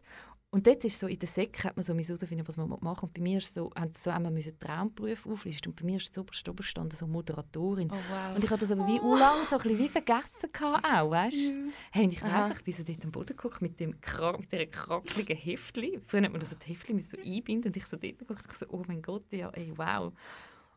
[0.49, 3.13] und dort ist so, in der Sek hat man so herausfinden, was man machen Und
[3.13, 5.71] bei mir ist so, haben so einmal müssen Traumberufe auflisten.
[5.71, 7.91] Und bei mir ist so oberst gestanden, so Moderatorin.
[7.91, 8.35] Oh, wow.
[8.35, 9.15] Und ich hatte das aber wie oh.
[9.15, 11.35] lange so ein bisschen wie vergessen gehabt, auch, weißt?
[11.35, 11.67] Yeah.
[11.91, 14.65] Hey, und ich weiss, ich bin so dort am Boden geguckt mit dem mit dieser
[14.67, 15.99] krackeligen Heftli.
[16.05, 18.57] Früher hat man das so die Heftli so einbinden und ich so dort geguckt, ich
[18.57, 20.13] so, oh mein Gott, ja, ey, wow.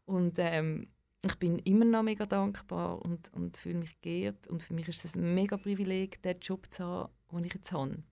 [0.05, 0.89] Und ähm,
[1.25, 4.49] ich bin immer noch mega dankbar und, und fühle mich geehrt.
[4.49, 7.71] Und für mich ist es ein mega Privileg, den Job zu haben, den ich jetzt
[7.71, 8.03] habe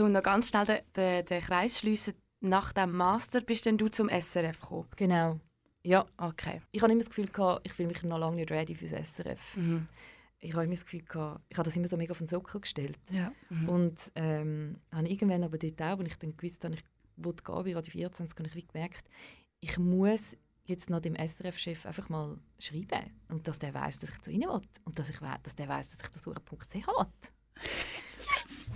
[0.00, 3.88] um noch ganz schnell den, den, den Kreis schließen, nach dem Master bist denn du
[3.88, 4.88] zum SRF gekommen?
[4.96, 5.40] Genau.
[5.84, 6.06] Ja.
[6.16, 6.60] Okay.
[6.70, 9.14] Ich habe immer das Gefühl, gehabt, ich fühle mich noch lange nicht ready für das
[9.14, 9.56] SRF.
[9.56, 9.86] Mhm.
[10.38, 12.60] Ich habe immer das Gefühl, gehabt, ich habe das immer so mega auf den Sockel
[12.60, 12.98] gestellt.
[13.10, 13.32] Ja.
[13.48, 13.68] Mhm.
[13.68, 16.84] Und ähm, habe irgendwann aber dort auch, als ich dann gewusst habe, ich
[17.16, 19.08] wollte gehen bei Radio 24, habe ich wie gemerkt,
[19.60, 23.10] ich muss jetzt noch dem SRF-Chef einfach mal schreiben.
[23.28, 24.62] Und dass der weiß, dass ich zu ihnen will.
[24.84, 27.32] Und dass, ich weiss, dass der weiß, dass ich das Uhr.ch hat.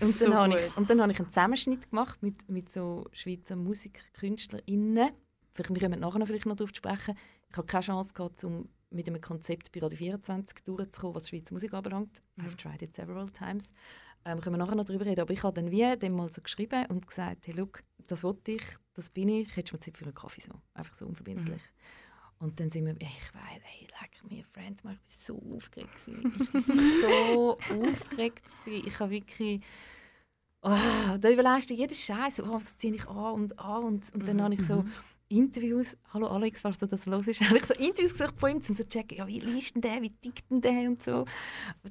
[0.00, 3.06] Und so dann, habe ich, und dann habe ich einen Zusammenschnitt gemacht mit, mit so
[3.12, 5.11] Schweizer MusikkünstlerInnen.
[5.54, 7.16] Vielleicht, wir kommen nachher noch vielleicht noch darauf zu sprechen.
[7.50, 11.52] Ich habe keine Chance gehabt, um mit einem Konzept bei Radio 24 durchzukommen, was Schweizer
[11.52, 12.22] Musik anbelangt.
[12.37, 12.46] Mhm.
[12.46, 13.72] I've tried it several times.
[14.24, 15.20] Ähm, können wir nachher noch darüber reden.
[15.20, 18.52] Aber ich habe dann wie dem mal so geschrieben und gesagt, hey, look, das wollte
[18.52, 18.62] ich,
[18.94, 20.52] das bin ich, hättest du mir Zeit für einen Kaffee so.
[20.74, 21.62] Einfach so unverbindlich.
[21.62, 22.05] Mhm.
[22.38, 25.90] Und dann sind wir, ich weiß, hey, leck mir, Friends, ich war so aufgeregt.
[26.07, 28.44] Ich war so aufgeregt.
[28.66, 29.62] Ich habe wirklich,
[30.62, 33.85] oh, da überlegst du jeden Scheiß, oh, was ziehe ich an und an.
[33.85, 34.42] Und, und dann mhm.
[34.42, 34.92] habe ich so mhm.
[35.28, 38.56] Interviews, hallo Alex, falls du das los ist, habe ich so Interviews gesucht von ihm,
[38.56, 41.24] um zu checken, ja, wie liest denn der, wie tickt denn der und so.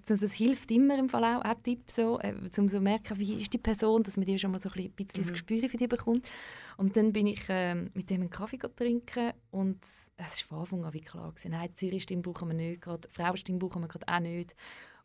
[0.06, 3.36] Das hilft immer im Fall auch, auch Tipp so, äh, um so zu merken, wie
[3.36, 5.21] ist die Person, dass man die schon mal so ein bisschen mhm.
[5.21, 6.30] das Gespür für die bekommt.
[6.78, 9.84] Und dann bin ich ähm, mit dem einen Kaffee trinken und
[10.15, 13.60] es war von Anfang an wie klar gewesen, nein, Zürich-Stimme brauchen wir nicht, gerade Frauenstimme
[13.60, 14.56] brauchen wir gerade auch nicht.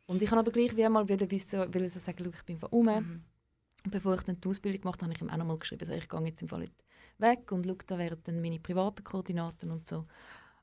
[0.06, 2.68] Und ich habe aber gleich wie einmal will, so, will so sagen, ich bin von
[2.70, 2.86] um.
[2.86, 3.24] Mhm.
[3.90, 5.94] Bevor ich dann die Ausbildung gemacht habe, habe ich ihm auch noch mal geschrieben, also
[5.94, 6.64] ich gehe jetzt im Fall
[7.20, 10.06] weg und schaue, da wären dann meine privaten Koordinaten und so.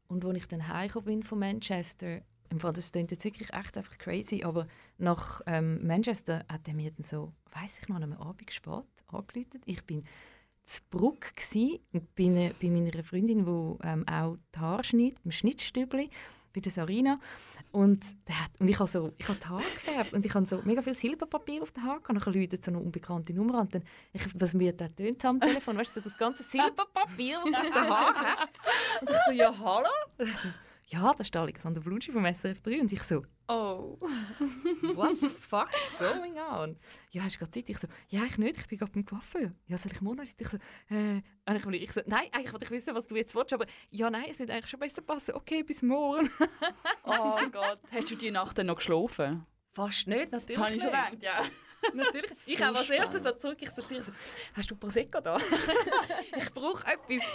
[0.08, 3.78] Und als ich dann heimgekommen bin von Manchester, im Fall, das klingt jetzt wirklich echt
[3.78, 4.68] einfach crazy, aber
[4.98, 9.62] nach ähm, Manchester hat er mir dann so, weiß ich noch, an Abend spät angerufen.
[9.66, 10.06] Ich bin
[10.66, 11.34] zu Bruck
[11.94, 16.10] und bin äh, bei meiner Freundin, die ähm, auch die Haare schneidet, im Schnittstübli,
[16.58, 17.20] bei der Sarina.
[17.72, 20.62] Und, hat, und ich habe so, ich habe die Haare gefärbt und ich habe so
[20.64, 23.70] mega viel Silberpapier auf den Haaren und dann Leute so eine unbekannte Nummer an.
[24.36, 27.68] Was mir da tönt am Telefon, weißt du, so das ganze Silberpapier, das du auf
[27.68, 29.02] den Haaren hast.
[29.02, 29.90] Und ich so, ja, hallo?
[30.90, 32.80] Ja, da ist der Alexander Blutschi vom SRF 3.
[32.80, 33.98] Und ich so, oh,
[34.96, 36.78] what the fuck is going on?
[37.12, 37.70] Ja, hast du gerade Zeit?
[37.70, 39.52] Ich so, ja, ich nicht, ich bin gerade beim Coiffeur.
[39.68, 40.58] Ja, soll ich morgen Ich so,
[40.90, 41.22] äh,
[41.76, 44.40] ich, so, nein, eigentlich wollte ich wissen, was du jetzt willst, aber ja, nein, es
[44.40, 45.36] wird eigentlich schon besser passen.
[45.36, 46.30] Okay, bis morgen.
[47.04, 49.46] oh Gott, hast du die Nacht dann noch geschlafen?
[49.74, 51.44] Fast nicht, natürlich Das habe ich schon gedacht, ja.
[51.94, 52.32] Natürlich.
[52.46, 54.12] Ich habe als erstes so zurück, ich so, so,
[54.54, 55.38] hast du Prosecco da?
[56.36, 57.28] ich brauche etwas.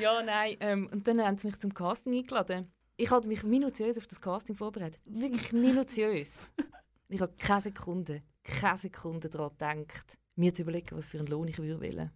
[0.00, 0.56] Ja, nein.
[0.60, 2.70] Ähm, und dann haben sie mich zum Casting eingeladen.
[2.96, 5.00] Ich hatte mich minutiös auf das Casting vorbereitet.
[5.04, 6.50] Wirklich minutiös.
[7.08, 11.48] ich habe keine Sekunde, keine Sekunde daran gedacht, mir zu überlegen, was für einen Lohn
[11.48, 12.10] ich würde wählen.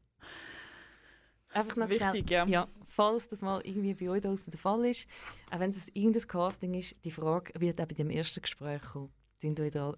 [1.53, 2.47] Einfach noch Wichtig, schnell, ja.
[2.47, 2.69] ja.
[2.87, 5.07] Falls das mal irgendwie bei euch draußen der Fall ist,
[5.51, 9.13] auch wenn es irgendein Casting ist, die Frage wird auch bei dem ersten Gespräch kommen.
[9.41, 9.97] Tun euch daran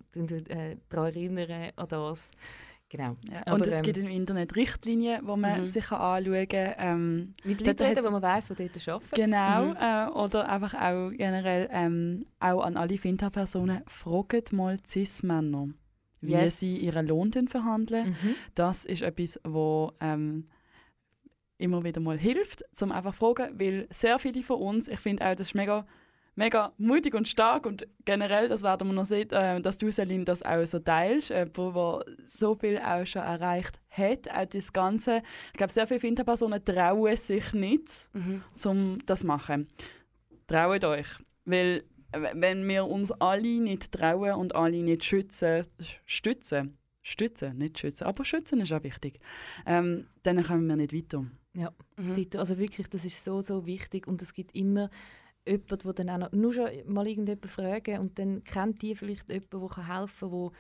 [0.48, 2.30] äh, erinnern an das.
[2.92, 3.16] Genau.
[3.32, 5.66] Ja, Aber, und es ähm, gibt im Internet Richtlinien, die man mhm.
[5.66, 6.74] sich anschauen kann.
[6.76, 9.14] Ähm, Mit Leuten reden, wo man weiss, die dort arbeiten.
[9.14, 9.64] Genau.
[9.64, 9.76] Mhm.
[9.80, 15.68] Äh, oder einfach auch generell ähm, auch an alle Finta-Personen, fragt mal Cis-Männer,
[16.20, 16.58] wie yes.
[16.58, 18.10] sie ihren Lohn denn verhandeln.
[18.10, 18.34] Mhm.
[18.54, 20.48] Das ist etwas, wo ähm,
[21.56, 25.34] immer wieder mal hilft, zum einfach fragen, weil sehr viele von uns, ich finde auch,
[25.34, 25.86] das ist mega
[26.34, 30.24] mega mutig und stark und generell, das werden wir noch sehen, äh, dass du, Celine,
[30.24, 35.22] das auch so teilst, äh, wo so viel auch schon erreicht hat, auch das Ganze.
[35.52, 38.42] Ich glaube, sehr viele Finterpersonen trauen sich nicht, mhm.
[38.64, 39.68] um das zu machen.
[40.46, 41.08] Traut euch.
[41.44, 45.66] Weil wenn wir uns alle nicht trauen und alle nicht schützen,
[46.04, 49.18] stützen, stützen, nicht schützen, aber schützen ist auch wichtig,
[49.66, 51.24] ähm, dann kommen wir nicht weiter.
[51.54, 52.26] Ja, mhm.
[52.36, 54.90] also wirklich, das ist so, so wichtig und es gibt immer
[55.46, 59.28] jemanden, der dann auch noch, nur schon mal irgendjemanden fragen und dann kennt die vielleicht
[59.28, 60.52] jemanden, der helfen kann, der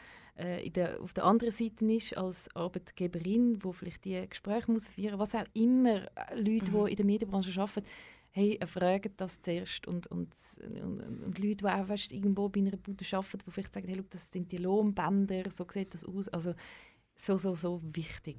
[0.64, 5.18] äh, der, auf der anderen Seite ist als Arbeitgeberin, wo vielleicht die Gespräche muss führen,
[5.18, 6.84] was auch immer äh, Leute, mhm.
[6.84, 7.86] die in der Medienbranche arbeiten,
[8.30, 10.34] hey, fragen das zuerst und, und,
[10.82, 13.96] und, und Leute, die auch weißt, irgendwo bei einer Bude arbeiten, die vielleicht sagen, hey,
[13.96, 16.54] look, das sind die Lohnbänder, so sieht das aus, also
[17.14, 18.38] so, so, so wichtig.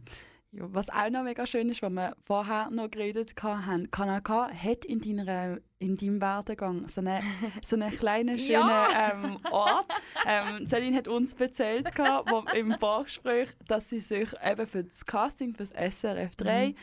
[0.55, 4.49] Ja, was auch noch mega schön ist, was wir vorher noch geredet haben, Kanal K
[4.51, 7.23] hat in, deiner, in deinem Werdegang so einen
[7.65, 9.11] so eine kleinen, schönen ja.
[9.11, 9.91] ähm, Ort.
[10.27, 15.55] Ähm, Celine hat uns erzählt wo, im Vorgespräch, dass sie sich eben für das Casting
[15.55, 16.75] für das SRF 3 mhm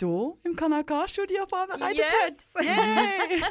[0.00, 2.46] hier im Kanal K-Studio vorbereitet yes.
[2.54, 2.64] hat.
[2.64, 3.42] Yay!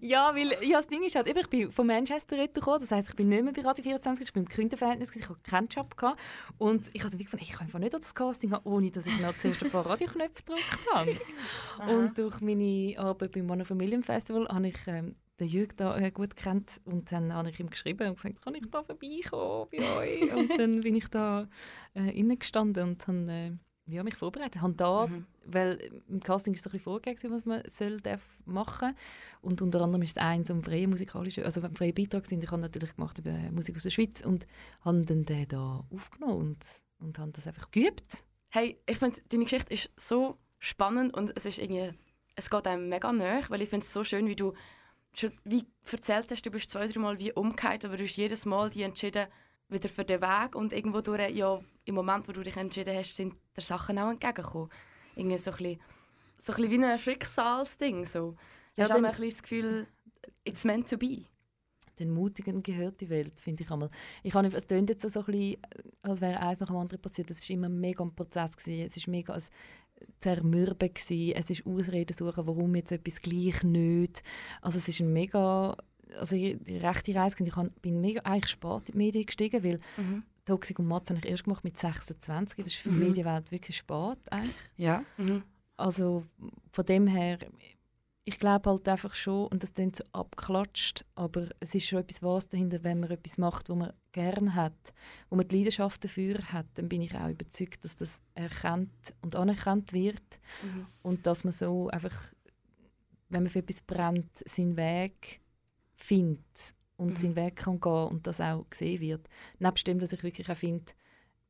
[0.08, 3.16] ja, weil ja, das Ding ist halt, ich bin von Manchester gekommen, das heisst, ich
[3.16, 5.96] bin nicht mehr bei Radio 24, ich bin im Kundenverhältnis, ich hatte keinen Job.
[5.96, 6.20] Gehabt.
[6.58, 9.36] Und ich habe gefunden, ich kann einfach nicht das Casting haben, ohne dass ich noch
[9.36, 11.16] zuerst ein paar Radioknöpfe gedrückt habe.
[11.92, 16.10] und durch meine Arbeit beim Mono Familien Festival habe ich ähm, den Jürg da äh,
[16.10, 19.96] gut kennt und dann habe ich ihm geschrieben und gefragt, kann ich da vorbeikommen bei
[19.96, 20.34] euch?
[20.34, 21.48] und dann bin ich da
[21.94, 23.52] äh, gestanden und habe äh,
[23.86, 24.62] ja, mich vorbereitet.
[24.62, 25.26] Habe da, mhm.
[25.44, 28.94] weil im Casting ist so ein bisschen vorgegeben, was man soll, darf machen
[29.40, 32.42] und unter anderem ist es eins um freie musikalische, also um freie Beitrag sind.
[32.42, 34.46] Ich habe natürlich gemacht über Musik aus der Schweiz und
[34.82, 36.64] habe dann den da aufgenommen und,
[37.00, 38.24] und habe das einfach geübt.
[38.50, 41.92] Hey, ich finde, deine Geschichte ist so spannend und es ist irgendwie,
[42.36, 44.54] es geht einem mega nahe, weil ich finde es so schön, wie du
[45.14, 48.46] schon wie erzählt hast, du bist zwei, drei Mal wie umgekehrt, aber du hast jedes
[48.46, 49.26] Mal die entschieden,
[49.68, 53.16] wieder für den Weg und irgendwo durch, ja, im Moment, wo du dich entschieden hast,
[53.16, 54.70] sind der Sachen auch entgegengekommen.
[55.14, 55.80] Irgendwie so ein bisschen,
[56.38, 58.04] so ein bisschen wie ein Schicksalsding.
[58.04, 58.36] So.
[58.76, 59.86] Ja, hast du ein das Gefühl,
[60.44, 61.24] it's meant to be?
[61.98, 63.90] Den Mutigen gehört die Welt, finde ich einmal.
[64.22, 65.56] Ich habe, es klingt jetzt so ein bisschen,
[66.00, 67.30] als wäre eins nach dem anderen passiert.
[67.30, 68.56] Es war immer mega ein Prozess.
[68.56, 68.86] Gewesen.
[68.86, 69.42] Es war mega ein
[70.20, 70.94] Zermürben.
[70.94, 71.32] Gewesen.
[71.36, 74.22] Es ist Ausreden suchen, warum jetzt etwas gleich nicht.
[74.62, 75.76] Also es ist ein mega
[76.18, 80.22] also die rechte Reise, ich bin mega eigentlich spät in die Medien gestiegen, weil mhm.
[80.44, 82.58] Toxic und Matz habe ich erst gemacht mit 26.
[82.58, 83.00] Das ist für mhm.
[83.00, 84.54] die Medienwelt wirklich spät eigentlich.
[84.76, 85.04] Ja.
[85.16, 85.42] Mhm.
[85.76, 86.24] Also
[86.72, 87.38] von dem her,
[88.24, 92.22] ich glaube halt einfach schon, und das klingt so abgeklatscht, aber es ist schon etwas
[92.22, 94.92] was dahinter, wenn man etwas macht, wo man gerne hat,
[95.28, 98.90] wo man die Leidenschaft dafür hat, dann bin ich auch überzeugt, dass das erkannt
[99.22, 100.86] und anerkannt wird mhm.
[101.02, 102.14] und dass man so einfach,
[103.28, 105.40] wenn man für etwas brennt, seinen Weg
[105.96, 107.16] findet und mhm.
[107.16, 109.28] seinen Weg kann gehen und das auch gesehen wird.
[109.58, 110.92] Nebst dem, dass ich wirklich auch finde,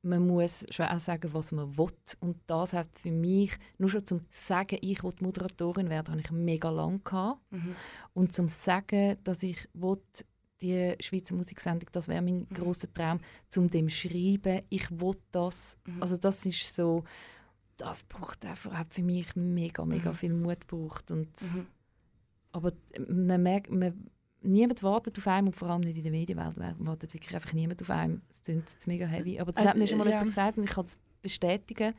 [0.02, 1.86] man muss schon auch sagen, was man will.
[2.20, 6.30] Und das hat für mich, nur schon zum Sagen, ich will Moderatorin werden, habe ich
[6.32, 7.40] mega lange gehabt.
[7.50, 7.76] Mhm.
[8.12, 9.98] Und zum Sagen, dass ich will,
[10.60, 12.54] die Schweizer Musiksendung, das wäre mein mhm.
[12.54, 15.76] großer Traum, zum dem schreiben, ich will das.
[15.86, 16.02] Mhm.
[16.02, 17.04] Also das ist so,
[17.76, 20.14] das braucht einfach, hat für mich mega, mega mhm.
[20.14, 21.10] viel Mut gebraucht.
[21.10, 21.66] Und, mhm.
[22.52, 22.72] Aber
[23.08, 24.10] man merkt, man
[24.42, 27.82] niemand wartet auf einen und vor allem nicht in der Medienwelt wartet wirklich einfach niemand
[27.82, 28.22] auf einen.
[28.28, 30.12] Das klingt mega heavy, aber das also, hat mir schon mal ja.
[30.12, 31.94] jemand gesagt und ich kann es bestätigen.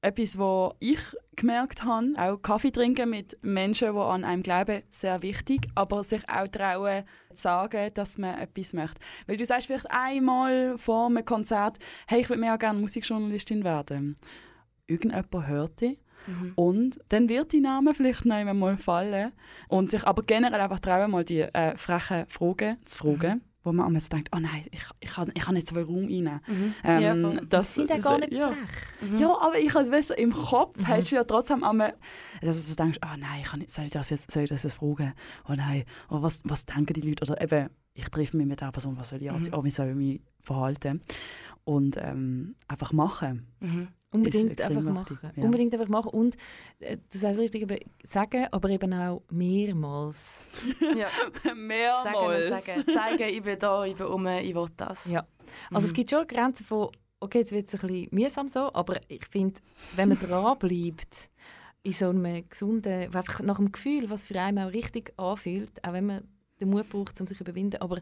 [0.00, 1.00] Etwas, was ich
[1.34, 6.22] gemerkt habe, auch Kaffee trinken mit Menschen, die an einem glauben, sehr wichtig, aber sich
[6.28, 7.02] auch trauen
[7.34, 9.00] zu sagen, dass man etwas möchte.
[9.26, 13.64] Weil du sagst vielleicht einmal vor einem Konzert, hey, ich würde mir auch gerne Musikjournalistin
[13.64, 14.14] werden.
[14.86, 16.52] Irgendjemand hört dich Mhm.
[16.54, 19.32] Und dann wird die Name vielleicht noch einmal fallen.
[19.68, 23.36] Und sich aber generell einfach trauen, mal die äh, frechen Fragen zu fragen.
[23.36, 23.40] Mhm.
[23.64, 25.84] Wo man einmal so denkt, oh nein, ich, ich, kann, ich kann nicht so viel
[25.84, 26.40] Raum rein.
[26.46, 26.74] Mhm.
[26.84, 28.48] Ähm, ja, das sind ja gar nicht ja.
[28.48, 29.10] frech.
[29.10, 29.16] Mhm.
[29.16, 30.86] Ja, aber ich weißt, im Kopf mhm.
[30.86, 31.94] hast du ja trotzdem einmal,
[32.40, 34.62] dass du denkst, oh nein, ich kann nicht, soll, ich das jetzt, soll ich das
[34.62, 35.12] jetzt fragen?
[35.48, 37.24] Oh nein, oh, was, was denken die Leute?
[37.24, 39.52] Oder eben, ich treffe mich mit der Person, was soll ich mhm.
[39.52, 41.02] oh, wie soll ich mich verhalten?
[41.64, 43.48] Und ähm, einfach machen.
[44.10, 45.18] Unbedingt einfach machen.
[45.36, 45.42] Ja.
[45.42, 46.10] Unbedingt einfach machen.
[46.10, 46.36] Und
[46.80, 50.26] äh, du sagst richtig, eben, sagen, aber eben auch mehrmals.
[50.96, 51.08] ja.
[51.54, 52.64] mehrmals.
[52.64, 52.88] Sagen, sagen.
[52.88, 55.10] Zeigen, ich bin da, ich bin um, ich will das.
[55.10, 55.26] Ja.
[55.70, 55.90] Also mhm.
[55.90, 56.90] es gibt schon Grenzen von,
[57.20, 59.60] okay, jetzt wird es ein bisschen mühsam so, aber ich finde,
[59.96, 61.30] wenn man dranbleibt,
[61.82, 65.92] in so einem gesunden, einfach nach dem Gefühl, was für einen auch richtig anfühlt, auch
[65.92, 66.28] wenn man
[66.60, 68.00] den Mut braucht, um sich zu überwinden, aber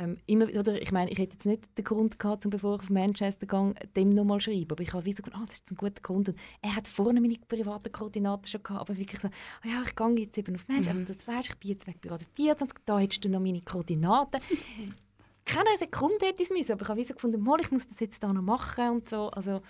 [0.00, 2.80] ähm, immer, oder, ich meine, ich hätte jetzt nicht den Grund gehabt, um bevor ich
[2.80, 4.70] auf Manchester gehe, dem nochmal schreiben.
[4.70, 6.30] Aber ich habe so gedacht, oh, das ist ein guter Grund.
[6.30, 9.94] Und er hat vorne meine privaten Koordinaten schon gehabt, aber wirklich so, oh ja, ich
[9.94, 11.04] gehe jetzt eben auf Manchester, mhm.
[11.04, 14.40] das weißt, ich bin jetzt weg bei Radio 24, da hättest du noch meine Koordinaten.
[15.44, 18.00] Keine Sekunde hätte ich es müssen, aber ich habe so gefunden, mal, ich muss das
[18.00, 19.30] jetzt da noch machen und so.
[19.30, 19.60] Also,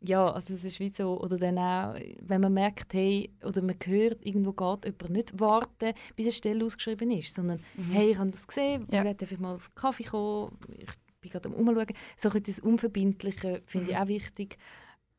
[0.00, 3.76] ja, also es ist wie so, oder dann auch, wenn man merkt, hey, oder man
[3.84, 7.90] hört, irgendwo geht jemand nicht warten, bis eine Stelle ausgeschrieben ist, sondern mhm.
[7.90, 9.04] hey, ich habe das gesehen, ja.
[9.04, 10.88] ich darf mal auf den Kaffee kommen, ich
[11.20, 11.86] bin gerade am Umschauen.
[12.16, 13.90] So das Unverbindliche finde mhm.
[13.90, 14.56] ich auch wichtig.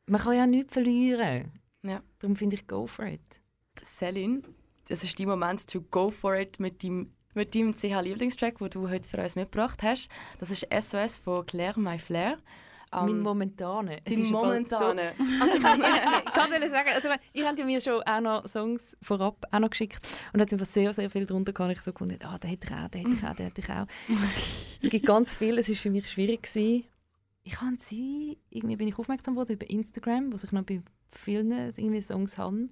[0.06, 1.52] Man kann ja nichts verlieren.
[1.82, 2.02] Ja.
[2.18, 3.40] Darum finde ich, go for it.
[3.82, 4.42] Celine,
[4.88, 8.90] das ist dein Moment to go for it mit deinem mit deinem CH-Lieblingstrack, den du
[8.90, 10.08] heute für uns mitgebracht hast.
[10.38, 12.38] Das ist SOS von Claire My Flair.
[12.92, 13.98] Um, mein momentaner.
[14.04, 15.12] Dein momentaner.
[15.16, 15.80] So, also ich kann,
[16.62, 20.00] ich, sagen, also habt ja mir schon auch noch Songs vorab auch noch geschickt
[20.32, 21.72] und hat einfach sehr, sehr viel darunter gehabt.
[21.72, 23.70] Ich so gefunden, ah, den hätte ich auch, den hätte ich auch, den hätte ich
[23.70, 23.86] auch.
[24.82, 26.84] es gibt ganz viel, es war für mich schwierig gewesen.
[27.44, 31.52] Ich habe sie, irgendwie bin ich aufmerksam geworden über Instagram, wo ich noch bei vielen
[31.52, 32.68] irgendwie Songs habe.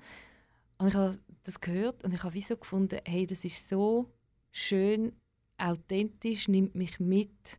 [0.78, 4.10] Und ich habe das gehört und ich habe wie so gefunden, hey, das ist so
[4.50, 5.12] schön,
[5.58, 7.58] authentisch, nimmt mich mit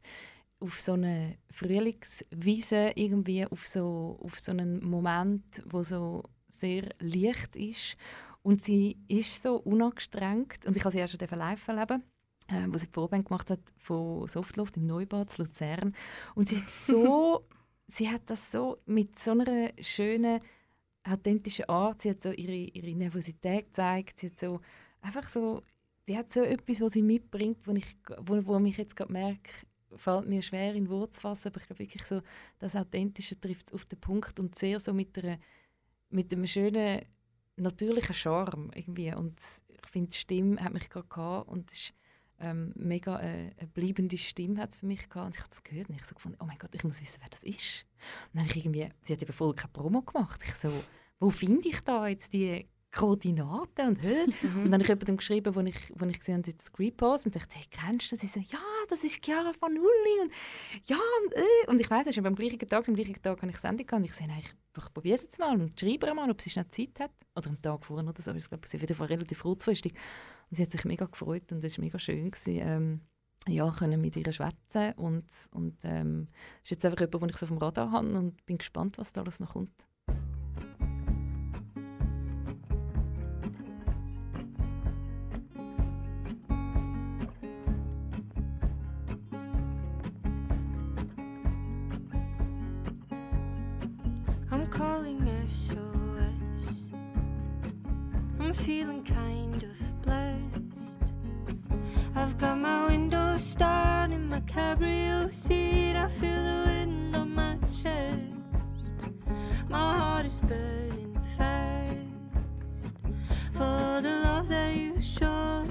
[0.60, 7.56] auf so eine Frühlingswiese irgendwie, auf so, auf so einen Moment, wo so sehr leicht
[7.56, 7.96] ist.
[8.42, 10.66] Und sie ist so unangestrengt.
[10.66, 12.04] Und ich habe sie auch schon live erleben
[12.50, 15.96] äh, wo sie die Vorband gemacht hat von Softloft im Neubad zu Luzern.
[16.36, 17.46] Und sie hat, so,
[17.88, 20.42] sie hat das so mit so einer schönen,
[21.04, 24.60] authentischen Art, sie hat so ihre, ihre Nervosität gezeigt, sie hat so
[25.02, 25.64] einfach so,
[26.08, 29.50] die hat so etwas, was sie mitbringt, wo, ich, wo, wo mich jetzt gerade merke,
[29.96, 32.22] fällt mir schwer in Worte zu fassen, aber ich glaube wirklich so,
[32.60, 35.38] das Authentische trifft es auf den Punkt und sehr so mit, einer,
[36.10, 37.06] mit einem schönen,
[37.56, 39.14] natürlichen Charme irgendwie.
[39.14, 41.94] Und ich finde, die Stimme hat mich gerade gehabt und es ist
[42.40, 45.28] ähm, mega äh, eine bleibende Stimme hat für mich gehabt.
[45.28, 47.20] Und ich habe das gehört und ich so gefunden, oh mein Gott, ich muss wissen,
[47.22, 47.86] wer das ist.
[48.32, 50.42] Und dann habe ich irgendwie, sie hat eben voll keine Promo gemacht.
[50.46, 50.72] Ich so,
[51.20, 54.64] wo finde ich da jetzt die Koordinaten und Mhm.
[54.64, 57.36] Und dann habe ich jemandem geschrieben, wo ich, wo ich gesehen habe, jetzt repost und
[57.36, 58.22] dachte, hey, kennst du das?
[58.22, 60.32] Sie so, ja, das ist Chiara von Uli und
[60.86, 61.70] ja, und, äh.
[61.72, 64.06] und ich weiss, schon beim gleichen Tag, am gleichen Tag habe ich Sendung gehabt und
[64.06, 67.00] ich sage, ich, ich probiere es jetzt mal und schreibe mal, ob sie schnell Zeit
[67.00, 67.12] hat.
[67.36, 69.94] Oder einen Tag vorher oder so, ich glaube, sie war relativ kurzfristig.
[70.50, 72.32] Und sie hat sich mega gefreut und es war mega schön.
[72.32, 73.02] Gewesen, ähm,
[73.48, 76.28] ja, können mit ihr schwätzen und, und ähm,
[76.64, 79.14] ist jetzt einfach jemand, den ich so auf dem Radar habe und bin gespannt, was
[79.14, 79.72] da alles noch kommt.
[94.80, 96.86] Calling SOS.
[98.40, 101.02] I'm feeling kind of blessed.
[102.16, 105.98] I've got my window down in my cabrio seat.
[105.98, 108.94] I feel the wind on my chest.
[109.68, 111.98] My heart is burning fast
[113.52, 115.66] for the love that you show,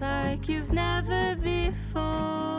[0.00, 2.51] like you've never before.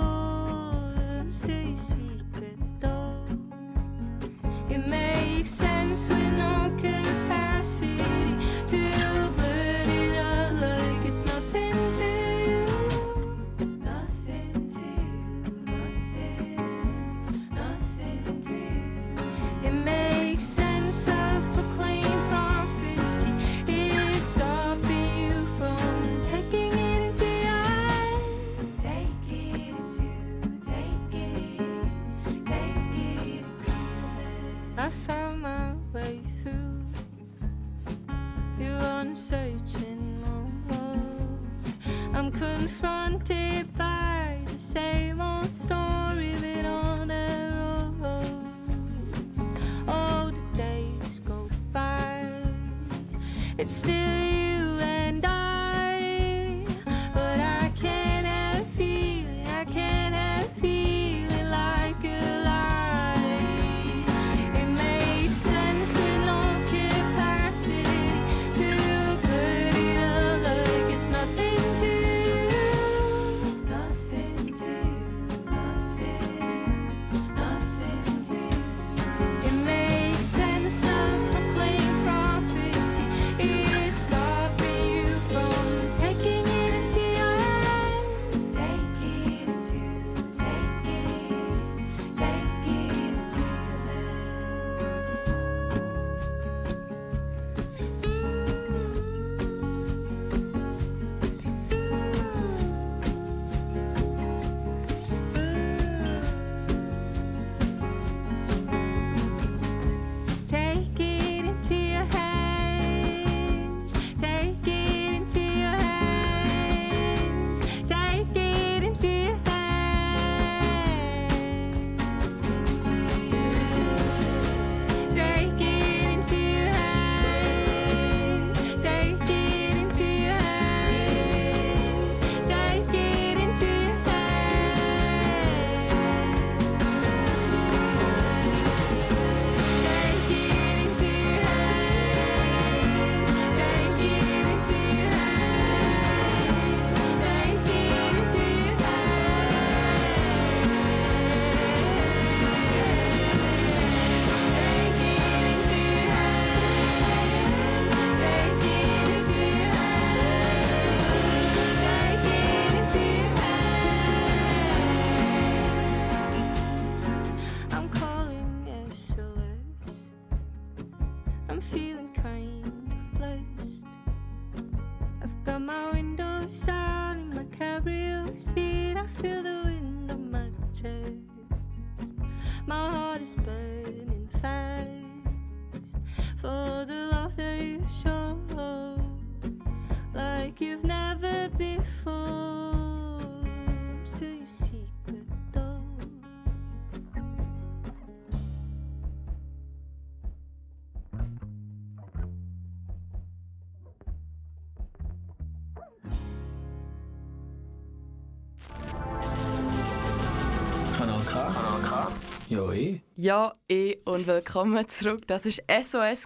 [213.24, 215.26] Ja, eh und willkommen zurück.
[215.28, 216.26] Das war SOS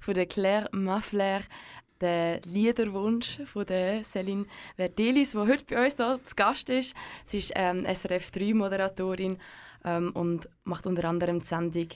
[0.00, 1.42] von der Claire Maffler,
[2.00, 6.96] der Liederwunsch von der Céline Verdelis, die heute bei uns hier zu Gast ist.
[7.24, 9.38] Sie ist ähm, SRF3-Moderatorin
[9.84, 11.88] ähm, und macht unter anderem die Sendung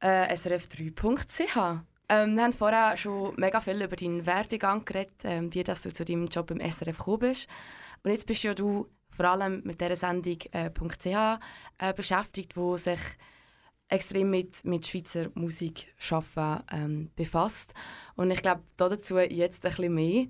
[0.00, 1.82] äh, srf3.ch.
[2.08, 5.92] Ähm, wir haben vorher schon mega viel über deinen Werdegang geredet, ähm, wie dass du
[5.92, 7.46] zu deinem Job im SRF gekommen bist.
[8.04, 11.06] Und jetzt bist ja du vor allem mit dieser Sendung äh, .ch
[11.76, 13.00] äh, beschäftigt, wo sich
[13.90, 17.74] extrem mit, mit Schweizer Musik schaffen ähm, befasst.
[18.14, 20.26] Und ich glaube, dazu jetzt ein bisschen mehr.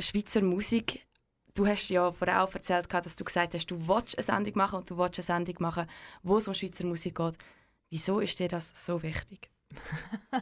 [0.00, 1.06] Schweizer Musik,
[1.54, 4.80] du hast ja vorher auch erzählt, dass du gesagt hast, du willst eine Sendung machen
[4.80, 5.86] und du willst eine Sendung machen,
[6.22, 7.36] wo es um Schweizer Musik geht.
[7.90, 9.50] Wieso ist dir das so wichtig?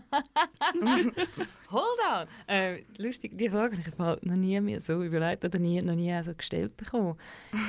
[1.71, 2.27] Hold on!
[2.47, 5.95] Äh, lustig, die Frage habe ich mal noch nie mir so überlegt oder nie, noch
[5.95, 7.17] nie so gestellt bekommen.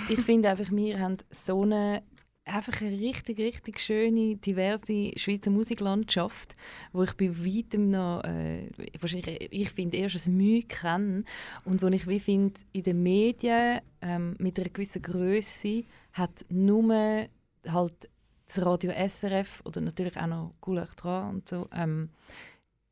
[0.10, 2.04] ich finde einfach, wir haben so eine
[2.46, 6.56] einfach eine richtig, richtig schöne, diverse Schweizer Musiklandschaft,
[6.91, 8.70] wo ich bei weitem noch, äh,
[9.00, 11.24] wahrscheinlich, ich finde erst ein Mühe kenne
[11.66, 17.28] und wo ich wie finde, in den Medien ähm, mit einer gewissen Größe hat nur
[17.68, 18.10] halt
[18.48, 20.86] das Radio SRF oder natürlich auch noch Cool
[21.30, 22.10] und so, ähm,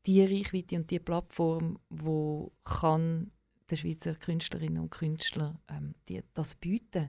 [0.06, 3.30] die Reichweite und die Plattform, wo kann
[3.70, 7.08] den Schweizer Künstlerinnen und Künstlern ähm, die, das bieten.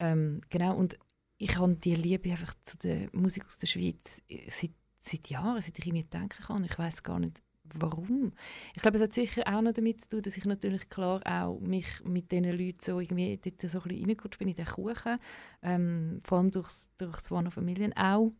[0.00, 0.98] Ähm, genau, und
[1.38, 5.78] ich habe die Liebe einfach zu der Musik aus der Schweiz seit, seit Jahren, seit
[5.78, 6.64] ich mir denken kann.
[6.64, 7.42] Ich weiß gar nicht,
[7.74, 8.32] warum.
[8.74, 11.60] Ich glaube, es hat sicher auch noch damit zu tun, dass ich natürlich klar auch
[11.60, 15.18] mich mit diesen Leuten so irgendwie dort so ein bisschen reingerutscht bin in den Kuchen.
[15.62, 18.32] Ähm, vor allem durchs, durchs One of a Million auch.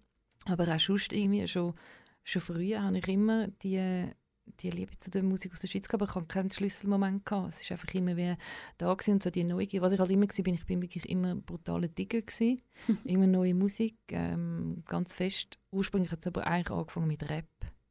[0.47, 1.75] Aber auch sonst irgendwie schon,
[2.25, 4.11] schon früher habe ich immer die
[4.61, 7.25] die Liebe zu der Musik aus der Schweiz gehabt, aber ich hatte keinen Schlüsselmoment.
[7.25, 7.55] Gehabt.
[7.55, 8.37] Es war einfach immer wie
[8.79, 9.83] da gewesen und so die Neugier.
[9.83, 12.63] Was ich halt immer war, bin ich bin wirklich immer ein brutaler Digger gewesen.
[13.05, 15.59] immer neue Musik, ähm, ganz fest.
[15.71, 17.47] Ursprünglich hat es aber eigentlich angefangen mit Rap.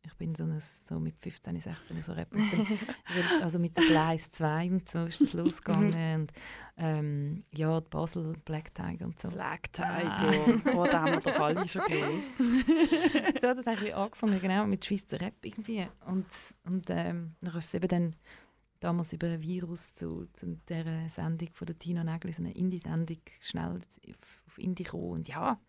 [0.08, 2.30] Ich bin so, ein, so mit 15, 16 so Rap.
[3.42, 6.22] also mit der Gleis 2 und so ist das losgegangen.
[6.22, 6.32] und,
[6.78, 9.30] ähm, ja, die Basel, Black Tiger und so.
[9.30, 12.38] Black Tiger, oh, da haben wir doch alle schon gelöst.
[13.42, 15.88] so hat es eigentlich angefangen, genau, mit Schweizer Rap irgendwie.
[16.06, 16.28] Und,
[16.64, 18.16] und ähm, dann ist es eben dann
[18.80, 23.20] damals über ein Virus zu, zu dieser Sendung von der Tina Nägel, so eine Indie-Sendung,
[23.42, 25.12] schnell auf Indie gekommen.
[25.12, 25.60] Und ja,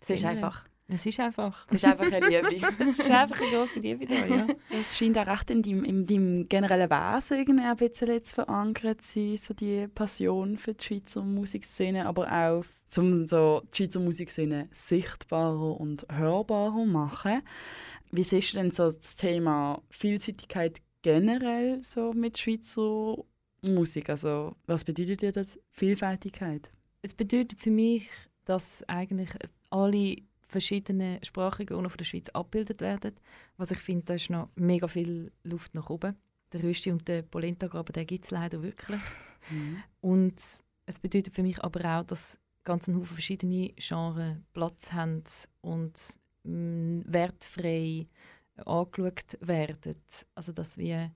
[0.00, 1.66] es ist einfach es ist einfach.
[1.68, 2.48] Es ist einfach eine Liebe.
[2.78, 4.46] es ist einfach eine große Liebe da, ja.
[4.70, 9.02] Es scheint auch recht in deinem, in deinem generellen Wesen irgendwie ein bisschen zu verankert
[9.02, 12.64] zu sein, so die Passion für die Schweizer Musikszene, aber auch
[12.98, 17.42] um so die Schweizer Musikszene sichtbarer und hörbarer machen.
[18.10, 23.16] Wie siehst du denn so das Thema Vielseitigkeit generell so mit Schweizer
[23.62, 24.10] Musik?
[24.10, 26.70] Also was bedeutet dir das Vielfältigkeit?
[27.00, 28.08] Es bedeutet für mich,
[28.44, 29.30] dass eigentlich
[29.70, 30.16] alle
[30.52, 33.16] verschiedene Sprachregionen von der Schweiz abgebildet werden.
[33.56, 36.16] Was ich finde, da ist noch mega viel Luft nach oben.
[36.52, 39.00] Der Rösti und der Polenta-Graben, gibt es leider wirklich.
[39.50, 39.82] Mhm.
[40.00, 40.40] Und
[40.86, 45.24] es bedeutet für mich aber auch, dass ganz ein Haufen verschiedene Genres Platz haben
[45.62, 45.94] und
[46.44, 48.06] mh, mm, wertfrei
[48.56, 49.96] angeschaut werden.
[50.34, 51.12] Also dass wir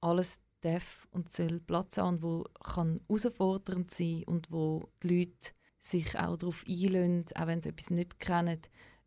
[0.00, 5.52] alles darf und soll Platz haben, wo kann herausfordernd sein und wo die Leute
[5.84, 8.58] sich auch darauf einlösen, auch wenn sie etwas nicht kennen,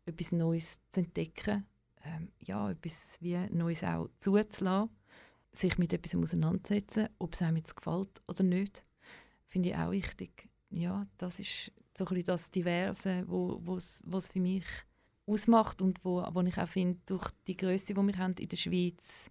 [0.06, 1.66] etwas Neues zu entdecken,
[2.04, 4.90] ähm, ja, etwas wie Neues auch zuzulassen,
[5.52, 8.84] sich mit etwas auseinandersetzen, ob es einem jetzt gefällt oder nicht,
[9.46, 10.48] finde ich auch wichtig.
[10.70, 14.64] Ja, das ist so ein das Diverse, wo, was für mich
[15.26, 18.56] ausmacht und wo, wo ich auch finde, durch die Größe, die wir haben in der
[18.56, 19.30] Schweiz,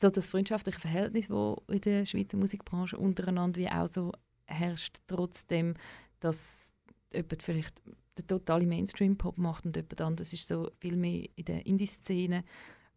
[0.00, 4.12] so das freundschaftliche Verhältnis, das in der Schweizer Musikbranche untereinander wie auch so
[4.46, 5.74] herrscht, trotzdem,
[6.20, 6.71] dass
[7.14, 7.82] jemand vielleicht
[8.18, 12.44] den totalen Mainstream-Pop macht und jemand anderes ist so viel mehr in der Indie-Szene.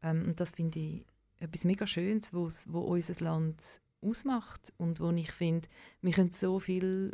[0.04, 1.06] Ähm, und das finde ich
[1.40, 5.68] etwas mega Schönes, wo unser Land ausmacht und wo ich finde,
[6.02, 7.12] wir können so viel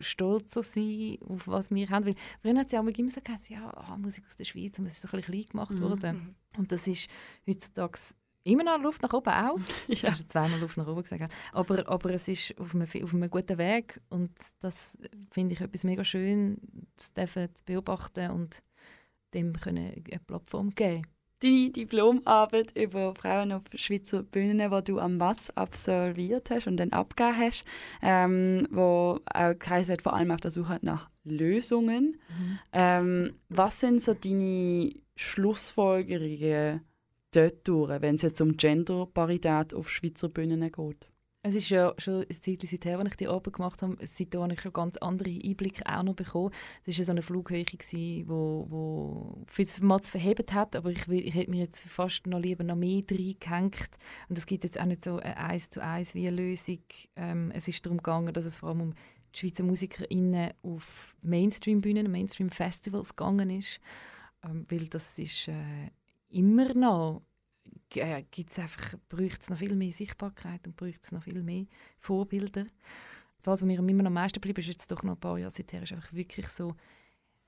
[0.00, 2.06] stolzer sein auf was wir haben.
[2.06, 4.94] Weil früher hat sie auch immer gesagt, ja, ah, Musik aus der Schweiz und es
[4.94, 5.80] ist so ein bisschen klein gemacht mhm.
[5.80, 6.16] worden.
[6.16, 6.34] Mhm.
[6.58, 7.08] Und das ist
[7.46, 7.98] heutzutage
[8.48, 9.58] immer noch Luft nach oben auch.
[9.88, 10.10] ja.
[10.10, 11.32] Hast zweimal Luft nach oben gesagt.
[11.52, 14.30] Aber, aber es ist auf einem, auf einem guten Weg und
[14.60, 14.96] das
[15.30, 16.58] finde ich etwas mega schön,
[16.96, 18.62] zu, dürfen, zu beobachten und
[19.34, 21.02] dem können eine Plattform geben
[21.40, 26.92] deine Diplomarbeit über Frauen auf Schweizer Bühnen, die du am Matz absolviert hast und dann
[26.92, 27.64] abgegeben hast,
[28.02, 32.18] ähm, wo auch hat, vor allem auf der Suche nach Lösungen.
[32.28, 32.58] Mhm.
[32.72, 36.80] Ähm, was sind so deine Schlussfolgerungen
[37.38, 41.08] dort durch, wenn es jetzt um Genderparität auf Schweizer Bühnen geht?
[41.42, 43.96] Es ist ja schon ein Zeit her, als ich die Arbeit gemacht habe.
[44.04, 46.52] Seitdem habe ich schon ganz andere Einblicke auch noch bekommen.
[46.84, 51.34] Es war so eine Flughöhe, die wo, wo das Matz verhebt hat, aber ich, ich
[51.34, 53.90] hätte mir jetzt fast noch lieber noch mehr reingehängt.
[54.28, 56.82] Und es gibt jetzt auch nicht so eine eins zu eins wie eine Lösung.
[57.14, 58.94] Ähm, es ist darum gegangen, dass es vor allem um
[59.34, 63.78] die Schweizer MusikerInnen auf Mainstream-Bühnen, Mainstream-Festivals gegangen ist.
[64.44, 65.90] Ähm, weil das ist äh,
[66.30, 67.22] immer noch
[67.94, 71.66] äh, gibt's einfach, braucht es noch viel mehr Sichtbarkeit und braucht es noch viel mehr
[71.98, 72.66] Vorbilder.
[73.44, 75.82] Was mir immer noch am meisten bleibt, ist jetzt doch noch ein paar Jahre seither,
[75.82, 76.74] ist einfach wirklich so,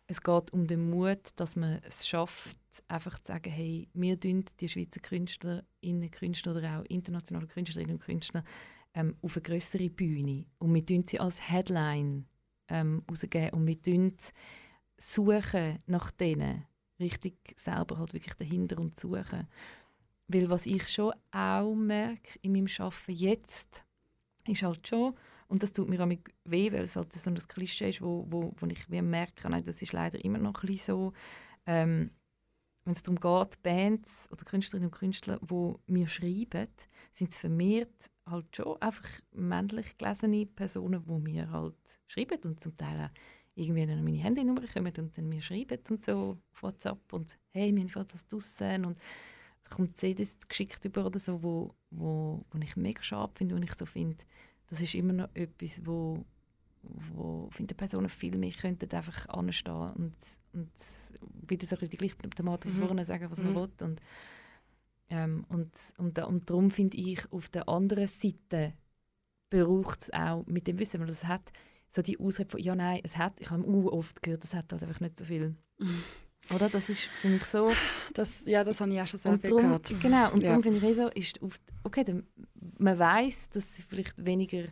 [0.07, 2.59] es geht um den Mut, dass man es schafft,
[2.89, 8.03] einfach zu sagen, hey, wir tun die Schweizer Künstlerinnen, Künstler oder auch internationale Künstlerinnen und
[8.03, 8.43] Künstler
[8.95, 12.27] ähm, auf eine größere Bühne und wir tun sie als Headline
[12.68, 14.16] ähm, rausgeben und wir tun
[14.97, 16.64] suchen nach denen,
[16.99, 19.49] richtig selber halt wirklich dahinter und suchen.
[20.33, 23.85] Weil was ich schon auch merke in meinem Arbeiten jetzt,
[24.47, 25.14] ist halt schon,
[25.49, 26.09] und das tut mir auch
[26.45, 29.64] weh, weil es halt so ein Klischee ist, wo, wo, wo ich wie merke, nein,
[29.64, 31.12] das ist leider immer noch ein so,
[31.66, 32.11] ähm,
[32.85, 36.68] wenn es darum geht, Bands oder Künstlerinnen und Künstler, die mir schreiben,
[37.12, 41.74] sind es vermehrt halt schon einfach männlich gelesene Personen, die mir halt
[42.07, 43.11] schreiben und zum Teil auch
[43.57, 47.74] irgendwie dann meine Handynummer kommen und dann mir schreiben und so auf WhatsApp und «Hey,
[47.74, 48.97] wir haben das draussen» und
[49.69, 53.75] kommt CDs geschickt über oder so, wo, wo, wo ich mega schade finde, wo ich
[53.75, 54.25] so finde,
[54.69, 56.25] das ist immer noch etwas, wo,
[56.83, 60.17] wo finde Personen viel mehr könnten einfach anstehen und,
[60.53, 60.71] und
[61.49, 62.87] wieder so die gleiche Thematik mhm.
[62.87, 63.57] vorne sagen, was man mhm.
[63.57, 63.71] will.
[63.83, 64.01] Und,
[65.11, 68.75] ähm, und, und, und darum finde ich, auf der anderen Seite
[69.51, 71.53] braucht es auch, mit dem Wissen, weil es hat,
[71.91, 74.83] so die Ausrede von, ja nein, es hat, ich habe oft gehört, es hat halt
[74.85, 75.57] einfach nicht so viel.
[76.55, 76.68] Oder?
[76.68, 77.72] Das ist für mich so.
[78.14, 79.95] Das, ja, das habe ich auch schon sehr viel gehört.
[80.01, 80.49] Genau, und ja.
[80.49, 82.26] darum finde ich eh so, ist oft, okay, dann,
[82.78, 84.64] man weiß, dass sie vielleicht weniger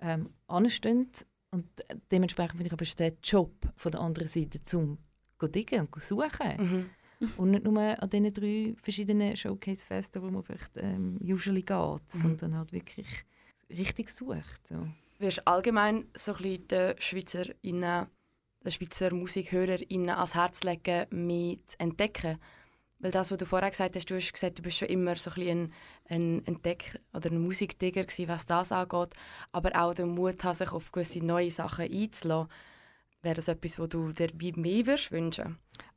[0.00, 1.08] ähm, anstehen
[1.50, 1.66] und
[2.10, 4.98] dementsprechend finde ich aber ist der Job von der anderen Seite zum
[5.42, 6.90] diggen und suchen.
[7.20, 7.32] Mhm.
[7.36, 12.20] Und nicht nur an diesen drei verschiedenen Showcase-Festen, wo man vielleicht ähm, usually geht, mhm.
[12.20, 13.24] sondern halt wirklich
[13.70, 14.66] richtig sucht.
[14.68, 14.88] So.
[15.18, 18.06] Wirst allgemein so ein bisschen den SchweizerInnen
[18.64, 22.38] den Schweizer MusikhörerInnen ans Herz legen, mehr zu entdecken.
[22.98, 25.30] Weil das, was du vorher gesagt hast, du hast gesagt, du bist schon immer so
[25.36, 25.72] ein,
[26.08, 29.10] ein Entdeck- oder ein Musikdigger gewesen, was das angeht,
[29.52, 32.50] aber auch den Mut haben, sich auf gewisse neue Sachen einzulassen.
[33.22, 35.42] Wäre das etwas, was du dir mehr wünschen würdest?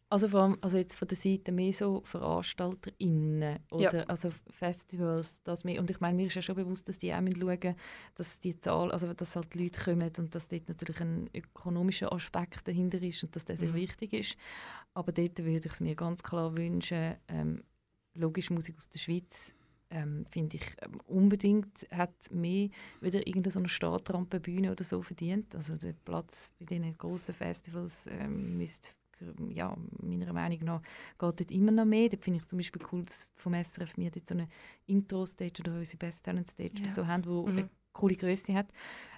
[0.09, 4.03] Also, vor allem, also jetzt von der Seite mehr so VeranstalterInnen oder ja.
[4.03, 5.81] also Festivals, das mehr.
[5.81, 7.75] Und ich meine, mir ist ja schon bewusst, dass die auch schauen
[8.15, 12.67] dass die Zahl, also dass halt Leute kommen und dass dort natürlich ein ökonomischer Aspekt
[12.67, 13.75] dahinter ist und dass das sehr mhm.
[13.75, 14.37] wichtig ist.
[14.93, 17.63] Aber dort würde ich es mir ganz klar wünschen, ähm,
[18.13, 19.53] logisch Musik aus der Schweiz
[19.89, 22.69] ähm, finde ich ähm, unbedingt hat mehr
[23.01, 25.55] wieder irgendeine so eine Startrampenbühne oder so verdient.
[25.55, 28.89] Also der Platz bei diesen großen Festivals ähm, müsste
[29.49, 32.09] ja, meiner Meinung nach geht dort immer noch mehr.
[32.09, 34.47] Da finde ich zum Beispiel cool, dass vom SRF wir jetzt so eine
[34.85, 36.87] Intro-Stage oder unsere Best Talent Stage ja.
[36.87, 37.47] so haben, die mhm.
[37.47, 38.67] eine coole Größe hat.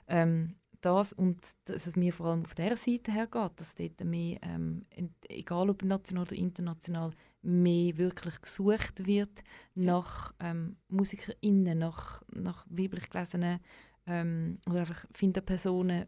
[0.07, 4.03] Ähm, das und dass es mir vor allem auf der Seite her geht, dass dort
[4.03, 4.85] mehr, ähm,
[5.27, 9.43] egal ob national oder international, mehr wirklich gesucht wird
[9.75, 13.59] nach ähm, MusikerInnen, nach, nach weiblich gelesenen
[14.07, 16.05] ähm, oder einfach finden Personen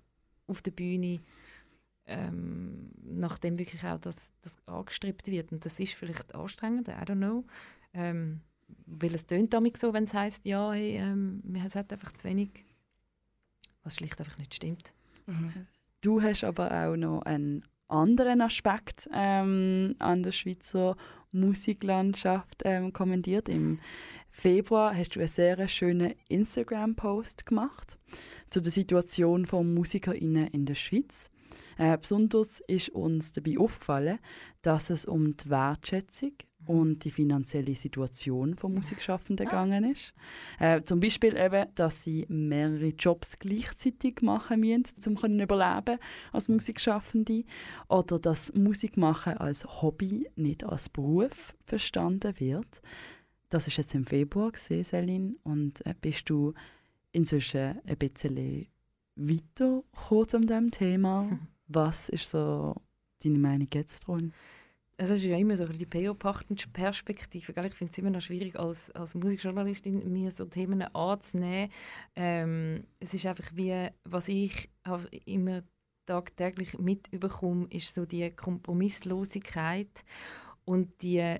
[0.47, 1.21] auf der Bühne,
[2.05, 5.51] ähm, nachdem wirklich auch das, das angestrebt wird.
[5.51, 7.45] Und das ist vielleicht anstrengend, I don't know.
[7.93, 8.41] Ähm,
[8.85, 12.27] weil es tönt damit so, wenn es heißt, ja, hey, ähm, es hat einfach zu
[12.27, 12.65] wenig,
[13.83, 14.93] was schlicht einfach nicht stimmt.
[15.27, 15.67] Mhm.
[16.01, 20.95] Du hast aber auch noch einen anderen Aspekt ähm, an der Schweizer
[21.31, 23.49] Musiklandschaft ähm, kommentiert.
[23.49, 23.79] Im
[24.29, 27.97] Februar hast du einen sehr schönen Instagram-Post gemacht
[28.49, 31.29] zu der Situation von MusikerInnen in der Schweiz.
[31.77, 34.19] Äh, besonders ist uns dabei aufgefallen,
[34.61, 36.33] dass es um die Wertschätzung
[36.65, 40.13] und die finanzielle Situation von Musikschaffenden gegangen ist.
[40.59, 45.97] Äh, zum Beispiel eben, dass sie mehrere Jobs gleichzeitig machen müssen, um überleben
[46.31, 47.43] als Musikschaffende.
[47.89, 52.81] Oder dass Musikmachen als Hobby, nicht als Beruf verstanden wird.
[53.49, 55.35] Das ist jetzt im Februar gesehen, Celine.
[55.43, 56.53] Und äh, bist du
[57.11, 58.67] inzwischen ein bisschen
[59.15, 61.39] weiter kurz an diesem Thema?
[61.67, 62.75] Was ist so
[63.23, 64.33] deine Meinung jetzt dran?
[64.97, 67.65] Also es ist ja immer so die PO-Perspektive.
[67.65, 71.71] Ich finde es immer noch schwierig, als, als Musikjournalistin mir so Themen anzunehmen.
[72.15, 74.69] Ähm, es ist einfach wie, was ich
[75.25, 75.63] immer
[76.05, 80.03] tagtäglich mitbekomme, ist so die Kompromisslosigkeit
[80.65, 81.37] und die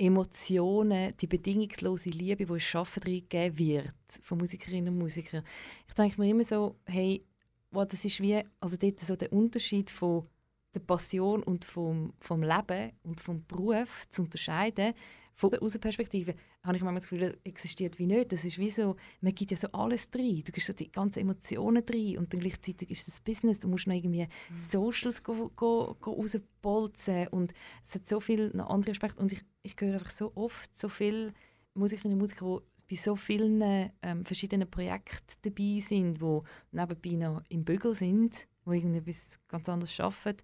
[0.00, 5.44] Emotionen, die bedingungslose Liebe, die in Schaffen reingegeben wird von Musikerinnen und Musikern.
[5.86, 7.22] Ich denke mir immer so, hey,
[7.70, 10.26] wow, das ist wie, also dort so der Unterschied von
[10.74, 14.94] der Passion und vom, vom Leben und vom Beruf zu unterscheiden,
[15.34, 18.32] von der Außenperspektive, habe ich manchmal das Gefühl, existiert wie nicht.
[18.32, 20.42] Das ist wie so, man gibt ja so alles drin.
[20.44, 23.60] Du gibst so die ganzen Emotionen drin und dann gleichzeitig ist es Business.
[23.60, 24.58] Du musst noch irgendwie mhm.
[24.58, 27.52] Socials go, go, go rausbolzen und
[27.86, 29.20] es hat so viele andere Aspekte.
[29.20, 31.32] Und ich, ich höre einfach so oft so viele
[31.74, 36.42] Musikerinnen und Musiker, die bei so vielen ähm, verschiedenen Projekten dabei sind, die
[36.72, 40.42] nebenbei noch im Bügel sind die irgendetwas ganz anderes arbeiten,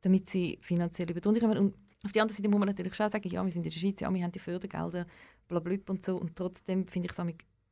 [0.00, 1.58] damit sie finanziell über die kommen.
[1.58, 3.78] Und auf der anderen Seite muss man natürlich schon sagen, ja, wir sind in der
[3.78, 5.06] Schweiz, ja, wir haben die Fördergelder,
[5.48, 6.16] bla, bla, und so.
[6.16, 7.18] Und trotzdem finde ich es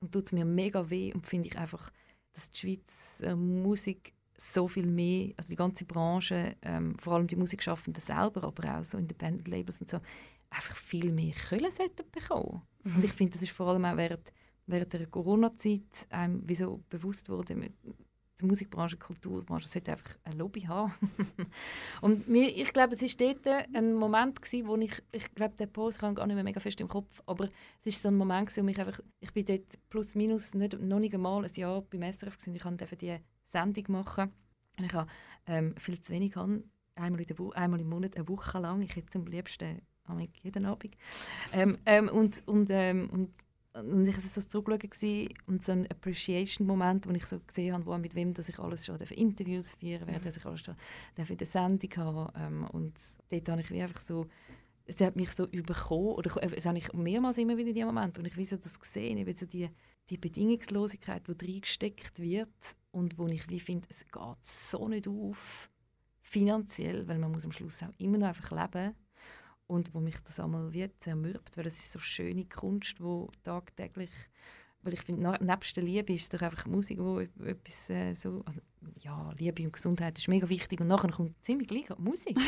[0.01, 1.91] und tut es mir mega weh und finde ich einfach,
[2.33, 7.27] dass die Schweiz äh, Musik so viel mehr, also die ganze Branche, ähm, vor allem
[7.27, 10.01] die Musikschaffenden selber, aber auch so Independent Labels und so,
[10.51, 12.63] einfach viel mehr Können sollten bekommen.
[12.85, 12.97] Mhm.
[12.97, 14.33] Und ich finde, das ist vor allem auch während,
[14.67, 17.71] während der Corona-Zeit einem wieso bewusst wurde,
[18.41, 20.93] die Musikbranche, die Kulturbranche sollte einfach ein Lobby haben.
[22.03, 25.73] und mir, ich glaube, es war dort ein Moment, gewesen, wo ich, ich glaube, den
[25.73, 27.49] Post kann gar nicht mehr mega fest im Kopf, aber
[27.85, 30.79] es war so ein Moment, gewesen, wo ich einfach, ich bin dort plus minus nicht,
[30.81, 34.33] noch nicht einmal ein Jahr beim SRF gewesen, ich konnte diese Sendung machen
[34.79, 35.11] und ich habe
[35.47, 38.97] ähm, viel zu wenig haben, einmal, in der einmal im Monat, eine Woche lang, ich
[38.97, 39.83] hätte am liebsten
[40.43, 40.97] jeden Abend.
[41.53, 43.31] Ähm, ähm, und, und, ähm, und
[43.83, 48.15] und ich war so zurückschauen und so ein Appreciation-Moment, wo ich so gesehen habe, mit
[48.15, 50.25] wem dass ich alles schon Interviews führen werde, mhm.
[50.25, 50.77] dass ich alles schon
[51.17, 52.33] in der Sendung habe.
[52.39, 52.95] Ähm, und
[53.31, 54.27] dort habe ich wie einfach so,
[54.87, 58.19] es hat mich so überkommen, oder es habe ich mehrmals immer wieder in diesem Moment,
[58.19, 59.69] wo ich wie so das gesehen habe, so die,
[60.09, 65.71] die Bedingungslosigkeit, die reingesteckt wird und wo ich wie finde, es geht so nicht auf,
[66.23, 68.95] finanziell, weil man muss am Schluss auch immer noch einfach leben
[69.67, 74.11] und wo mich das einmal wie zermürbt, weil es ist so schöne Kunst, wo tagtäglich,
[74.83, 78.43] weil ich finde, nebst der Liebe ist es doch einfach Musik, wo etwas äh, so,
[78.47, 78.61] also,
[79.01, 82.39] ja, Liebe und Gesundheit ist mega wichtig und nachher kommt ziemlich gleich Musik,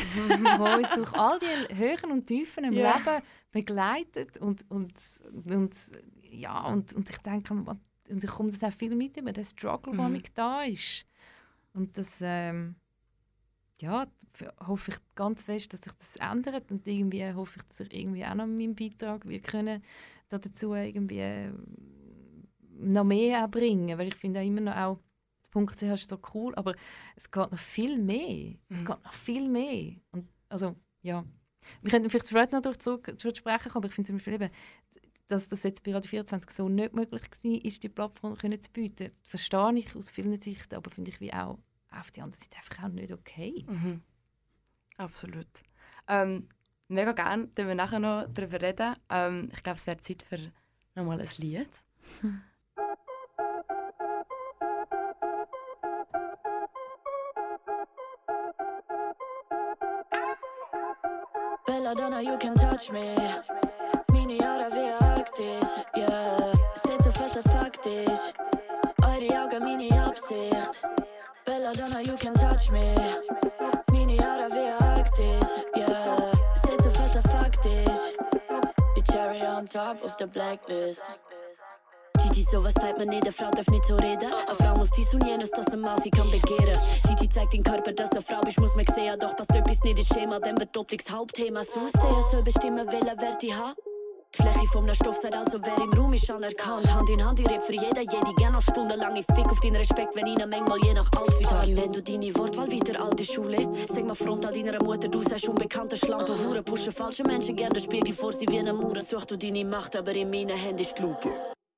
[0.57, 2.97] wo uns durch all die Höhen und Tiefen im yeah.
[2.97, 4.93] Leben begleitet und, und,
[5.31, 5.75] und
[6.21, 9.95] ja, und, und ich denke, und ich komme das auch viel mit über den Struggle,
[9.95, 10.21] der mhm.
[10.33, 11.05] da ist
[11.73, 12.75] und das, ähm,
[13.81, 14.07] ja,
[14.67, 18.25] hoffe ich ganz fest, dass sich das ändert und irgendwie hoffe ich, dass ich irgendwie
[18.25, 19.83] auch noch meinen Beitrag wir können
[20.29, 21.65] dazu irgendwie ähm,
[22.79, 24.99] noch mehr bringen, weil ich finde auch immer noch auch
[25.51, 26.75] .ch ist so cool, aber
[27.15, 28.51] es geht noch viel mehr.
[28.51, 28.57] Mhm.
[28.69, 29.95] Es geht noch viel mehr.
[30.11, 31.25] Und also, ja.
[31.81, 34.49] Wir könnten vielleicht später noch zurück zu sprechen, aber ich finde zum Beispiel eben,
[35.27, 38.71] dass das jetzt bei Radio 24 so nicht möglich war, ist die Plattform können zu
[38.71, 39.11] bieten.
[39.21, 41.59] Das verstehe ich aus vielen Sichten, aber finde ich wie auch
[41.91, 43.65] auf die andere Seite einfach auch nicht okay.
[43.67, 44.01] Mhm.
[44.97, 45.47] Absolut.
[46.07, 46.47] Ähm,
[46.87, 48.95] mega gerne, dass wir nachher noch darüber reden.
[49.09, 50.51] Ähm, ich glaube, es wäre Zeit für
[50.95, 51.69] nochmal ein Lied.
[61.65, 63.15] Belladonna, you can touch me.
[64.11, 66.51] Meine Jahre wie Arktis, yeah.
[66.73, 68.33] Seht so fest faktisch.
[69.03, 70.83] Eure Augen, meine Absicht.
[71.71, 72.95] Belladonna, you can touch me.
[73.93, 76.31] Jahre wie Arktis, yeah.
[76.55, 78.15] Seht so fast faktisch.
[78.97, 81.11] Die Cherry on top of the blacklist.
[82.17, 84.31] Gigi, sowas zeigt man nicht, eine Frau darf nicht so reden.
[84.47, 86.79] Eine Frau muss dies und jenes, dass ein Mann sie kann begehren.
[87.07, 89.19] Gigi zeigt den Körper, dass eine Frau ist, muss man sehen.
[89.19, 91.61] Doch passt etwas nicht ins Schema, dann wird Optik Hauptthema.
[91.61, 93.75] So sehr soll bestimmen, welcher Wert ich habe.
[94.35, 96.93] Die Fläche vom Stoff sagt also, wer im Raum ist anerkannt.
[96.93, 99.15] Hand in Hand, ich rede für jeden, jede, gerne noch stundenlang.
[99.15, 101.75] Ich fick auf deinen Respekt, wenn ich manchmal je nach Outfit habe.
[101.75, 105.95] Wenn du deine Wortwahl wieder alte Schule, sag mal frontal deiner Mutter, du sagst unbekannter
[105.95, 106.25] Schlange.
[106.25, 109.01] Du Hure pushen falsche Menschen gerne den Spiegel vor sie wie eine Mauer.
[109.01, 111.29] Such du deine Macht, aber in meinen Händen ist die Lupe.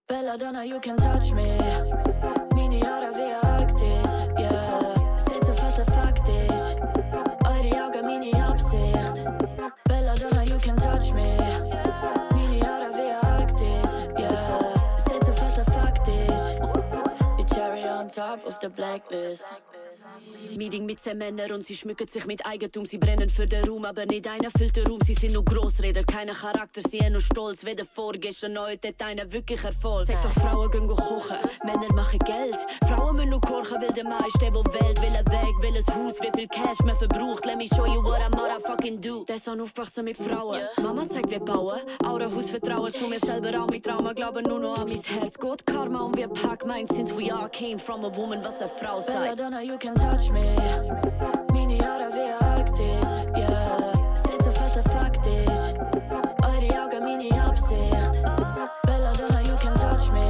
[0.07, 1.57] Belladonna, you can touch me.
[2.53, 5.17] Meine Jahre wie Arktis, yeah.
[5.17, 6.75] Seht so fast faktisch.
[7.45, 9.25] Eure Augen, meine Absicht.
[9.85, 11.50] Belladonna, you can touch me.
[18.31, 19.43] Top of the blacklist.
[20.57, 22.85] Meeting mit zehn Männern und sie schmücken sich mit Eigentum.
[22.85, 24.99] Sie brennen für den Raum, aber nicht einer füllt den Raum.
[25.05, 27.63] Sie sind nur Grossräder, keine Charakter, sie haben nur Stolz.
[27.63, 30.07] Weder vorgestern noch heute einer wirklich Erfolg.
[30.07, 32.57] Sag doch, Frauen gehen kochen, Männer machen Geld.
[32.87, 35.01] Frauen müssen nur kochen, weil der Mann ist der, der wählt.
[35.01, 37.45] Will er weg, will ein Haus, wie viel Cash man verbraucht.
[37.45, 39.23] Let me show you what I motherfucking do.
[39.25, 40.61] Der Sohn aufwachsen mit Frauen.
[40.81, 41.79] Mama zeigt, wie bauen.
[42.03, 44.13] Haus vertrauen zu mir selber auch mit Trauma.
[44.13, 45.37] Glauben nur noch an mein Herz.
[45.37, 48.69] Gott Karma und wir pack mein since we all came from a woman, was eine
[48.69, 49.35] Frau sagt.
[49.35, 50.55] Belladonna, you can touch me.
[51.53, 54.15] Meine Jahre wie Arktis, yeah.
[54.15, 55.63] Seht so fast faktisch.
[56.43, 58.23] Eure Augen, meine Absicht.
[58.83, 60.27] Belladonna, you can touch me.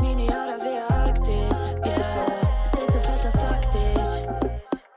[0.00, 2.64] Meine Jahre wie Arktis, yeah.
[2.64, 4.12] Seht so fast faktisch.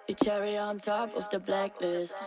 [0.07, 2.24] Wie Cherry on top of the blacklist.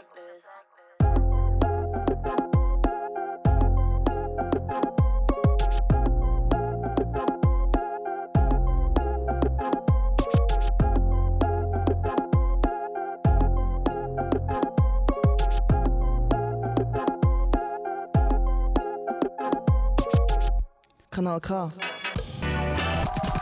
[21.16, 21.70] Kanal K.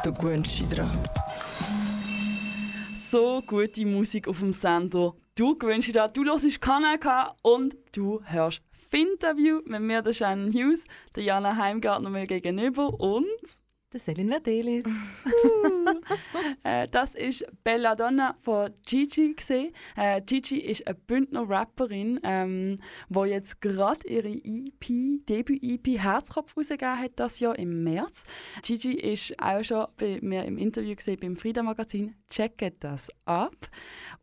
[0.04, 0.96] Du gewöhnst dich dran.
[2.94, 5.12] So gute Musik auf dem Sender.
[5.34, 6.12] Du gewöhnst dich dran.
[6.12, 8.62] Du hörst Kanal K und du hörst
[8.92, 10.84] Finterview mit mir, der Shannon Hughes,
[11.16, 13.26] der Jana Heimgartner mir gegenüber und
[13.94, 14.84] der Selin Verdelis.
[16.64, 19.36] äh, das ist Belladonna von Gigi.
[19.96, 26.98] Äh, Gigi ist eine Bündner Rapperin, ähm, wo jetzt gerade ihre EP, Debüt-EP Herzkopf rausgegeben
[26.98, 28.24] hat, das Jahr im März.
[28.62, 32.16] Gigi ist auch schon bei mir im Interview gesehen beim Frieda Magazin.
[32.28, 33.54] Checkt das ab.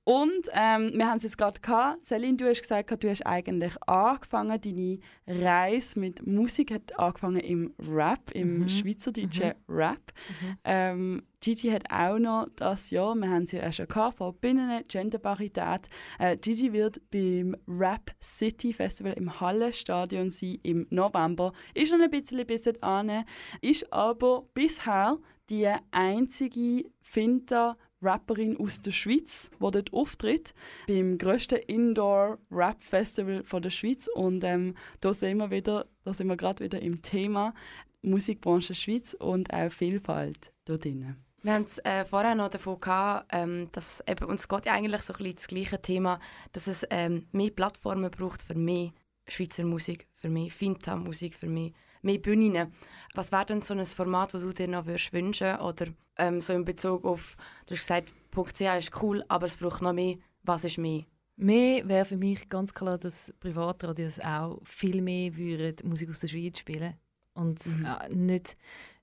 [0.04, 2.06] Und ähm, wir haben es jetzt gerade gehabt.
[2.06, 7.74] Celine, du hast gesagt, du hast eigentlich angefangen, deine Reise mit Musik hat angefangen im
[7.80, 8.70] Rap, im mhm.
[8.70, 9.61] schweizerdeutschen mhm.
[9.68, 10.14] Rap.
[10.42, 10.58] Mhm.
[10.64, 14.84] Ähm, Gigi hat auch noch das Jahr, wir haben sie ja schon gehabt, von Binnen
[14.88, 15.90] Genderparität.
[16.20, 21.54] Äh, Gigi wird beim Rap City Festival im Hallenstadion sein im November.
[21.74, 23.24] Ist noch ein bisschen bis dahin,
[23.62, 25.18] ist aber bisher
[25.50, 30.54] die einzige Finta Rapperin aus der Schweiz, die dort auftritt,
[30.88, 34.08] beim grössten Indoor-Rap-Festival der Schweiz.
[34.08, 37.54] Und ähm, da sind wir wieder, da sind wir gerade wieder im Thema
[38.02, 41.16] Musikbranche Schweiz und auch Vielfalt dort drin.
[41.44, 45.02] Wir haben es äh, vorher noch davon gehabt, ähm, dass eben, uns geht ja eigentlich
[45.02, 46.20] so ein bisschen das gleiche Thema,
[46.52, 48.92] dass es ähm, mehr Plattformen braucht für mehr
[49.28, 51.72] Schweizer Musik, für mehr Finta-Musik, für mehr
[52.02, 52.74] mehr Bühnen.
[53.14, 55.88] Was wäre denn so ein Format, das du dir noch würdest wünschen Oder
[56.18, 59.94] ähm, so in Bezug auf, du hast gesagt, .ch ist cool, aber es braucht noch
[59.94, 60.16] mehr.
[60.44, 61.06] Was ist mehr?
[61.36, 66.28] Mehr wäre für mich ganz klar, dass Privatradios auch viel mehr würden Musik aus der
[66.28, 66.96] Schweiz spielen
[67.34, 67.86] und mhm.
[67.86, 68.58] äh, nicht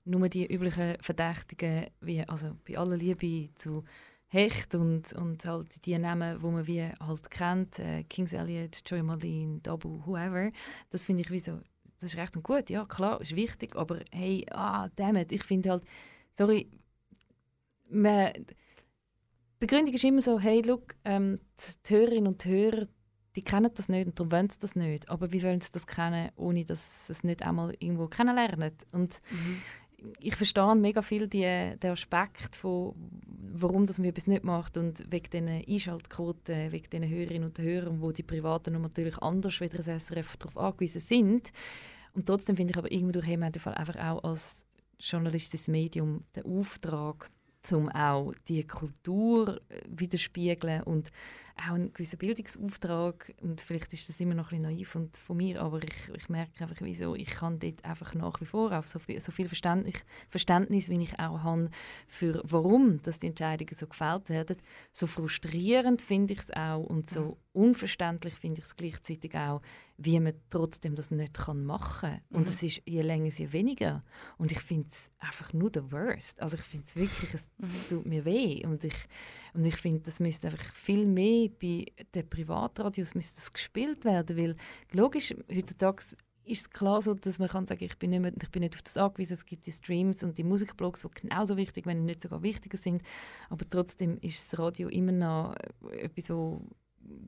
[0.05, 3.83] nur die üblichen Verdächtigen, wie also bei aller Liebe zu
[4.27, 9.01] Hecht und, und halt die Namen, die man wie halt kennt, äh, Kings Elliot, Joy
[9.01, 10.51] Marlene, Dabu, whoever,
[10.91, 11.59] das finde ich wie so
[11.99, 15.71] das ist recht und gut, ja klar, ist wichtig, aber hey, ah, dammit, ich finde
[15.71, 15.83] halt,
[16.37, 16.69] sorry,
[17.89, 18.45] man, die
[19.59, 21.39] Begründung ist immer so, hey, look, ähm,
[21.85, 22.87] die Hörerinnen und Hörer,
[23.39, 25.09] die kennen das nicht und darum wollen sie das nicht.
[25.09, 28.73] Aber wie wollen sie das kennen, ohne dass sie es nicht einmal irgendwo kennenlernen?
[28.91, 29.61] Und mhm
[30.19, 32.93] ich verstehe mega viel die, den Aspekt von,
[33.53, 38.01] warum das man etwas nicht macht und wegen diesen Einschaltquoten, wegen diesen Hörerinnen und Hörern,
[38.01, 41.51] wo die Privaten natürlich anders wie das SRF darauf angewiesen sind.
[42.13, 44.65] Und trotzdem finde ich aber irgendwo haben wir Fall einfach auch als
[44.99, 47.29] journalistisches Medium den Auftrag,
[47.71, 51.11] um auch die Kultur äh, widerspiegeln und
[51.59, 53.33] auch einen gewissen Bildungsauftrag.
[53.41, 56.29] Und vielleicht ist das immer noch ein bisschen naiv und von mir, aber ich, ich
[56.29, 57.15] merke einfach, wieso.
[57.15, 61.03] Ich kann dort einfach nach wie vor auch so viel, so viel Verständnis, Verständnis, wie
[61.03, 61.69] ich auch habe,
[62.07, 64.57] für warum dass die Entscheidungen so gefällt werden.
[64.91, 69.61] So frustrierend finde ich es auch und so unverständlich finde ich es gleichzeitig auch,
[69.97, 72.21] wie man trotzdem das nicht kann machen kann.
[72.29, 72.53] Und mhm.
[72.53, 74.03] es ist je länger, je weniger.
[74.37, 76.41] Und ich finde es einfach nur the worst.
[76.41, 77.89] Also ich finde es wirklich, es, es, mhm.
[77.89, 78.65] tut mir weh.
[78.65, 78.95] Und ich,
[79.53, 84.37] und ich finde, das müsste einfach viel mehr bei den Privatradios müsste das gespielt werden,
[84.37, 84.55] weil
[84.91, 86.03] logisch, heutzutage
[86.49, 88.75] ist es klar so, dass man kann sagen, ich bin nicht, mehr, ich bin nicht
[88.75, 92.23] auf das angewiesen, es gibt die Streams und die Musikblogs, die genauso wichtig, wenn nicht
[92.23, 93.03] sogar wichtiger sind,
[93.49, 95.55] aber trotzdem ist das Radio immer noch
[95.91, 96.65] etwas, so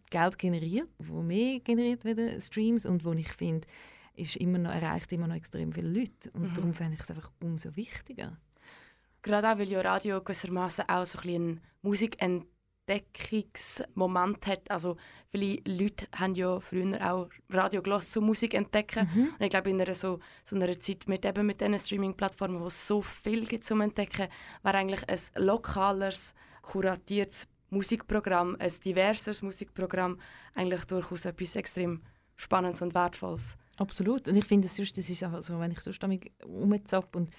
[0.10, 3.68] Geld generiert, wo mehr generiert werden Streams und wo ich finde,
[4.16, 6.54] ist immer noch, erreicht immer noch extrem viele Leute und mhm.
[6.54, 8.38] darum finde ich es einfach umso wichtiger.
[9.22, 14.72] Gerade auch, weil ja Radio gewissermaßen auch so ein bisschen Musik Entdeckungsmoment hat.
[14.72, 14.98] Also
[15.30, 19.08] viele Leute haben ja früher auch Radio gelassen zum Musik entdecken.
[19.14, 19.34] Mhm.
[19.38, 22.66] Und ich glaube, in einer so, so einer Zeit mit eben mit diesen Streaming-Plattformen, wo
[22.68, 24.28] es so viel gibt zum Entdecken,
[24.64, 30.20] wäre eigentlich ein lokaleres, kuratiertes Musikprogramm, ein diverses Musikprogramm
[30.54, 32.02] eigentlich durchaus etwas extrem
[32.36, 33.58] Spannendes und Wertvolles.
[33.78, 34.28] Absolut.
[34.28, 36.04] Und ich finde, das ist, einfach so, wenn ich sonst
[36.44, 37.30] umzapp und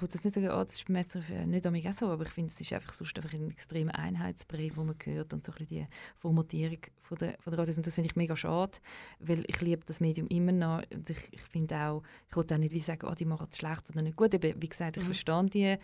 [0.00, 2.72] würde nicht sagen, oh, das ist nicht an auch so, aber ich finde, es ist
[2.72, 5.86] einfach sonst einfach ein extremer Einheitsbrei, wo man hört und so ein die
[6.16, 7.76] Formatierung von der, von der Radios.
[7.76, 8.78] Und das finde ich mega schade,
[9.18, 12.58] weil ich liebe das Medium immer noch und ich, ich finde auch, ich wollte auch
[12.58, 14.34] nicht wie sagen, oh, die machen es schlecht oder nicht gut.
[14.34, 15.06] Eben, wie gesagt, ich mhm.
[15.06, 15.76] verstehe die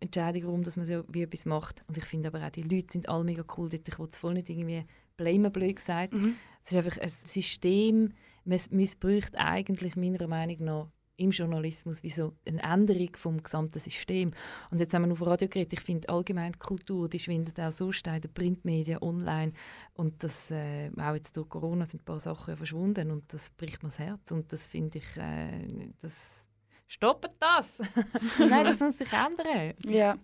[0.00, 1.82] Entscheidung, warum dass man so wie etwas macht.
[1.86, 3.88] Und ich finde aber auch, die Leute sind alle mega cool dort.
[3.88, 4.84] Ich will es voll nicht irgendwie
[5.16, 6.14] blamen, blöd gesagt.
[6.14, 6.36] Mhm.
[6.64, 8.14] Es ist einfach ein System,
[8.44, 10.88] man missbraucht eigentlich meiner Meinung nach
[11.20, 14.32] im Journalismus wie so eine Änderung vom gesamten System.
[14.70, 15.74] Und jetzt haben wir auf Radio geredet.
[15.74, 19.52] Ich finde allgemein die Kultur, die schwindet auch so in den Printmedien, online.
[19.94, 23.82] Und das, äh, auch jetzt durch Corona sind ein paar Sachen verschwunden und das bricht
[23.82, 24.30] mir das Herz.
[24.30, 26.46] Und das finde ich, äh, das
[26.88, 27.78] stoppen das!
[28.38, 29.74] Nein, das muss sich ändern.
[29.84, 30.18] Ja.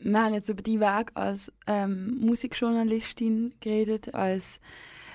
[0.00, 4.60] Wir haben jetzt über die Weg als ähm, Musikjournalistin geredet, als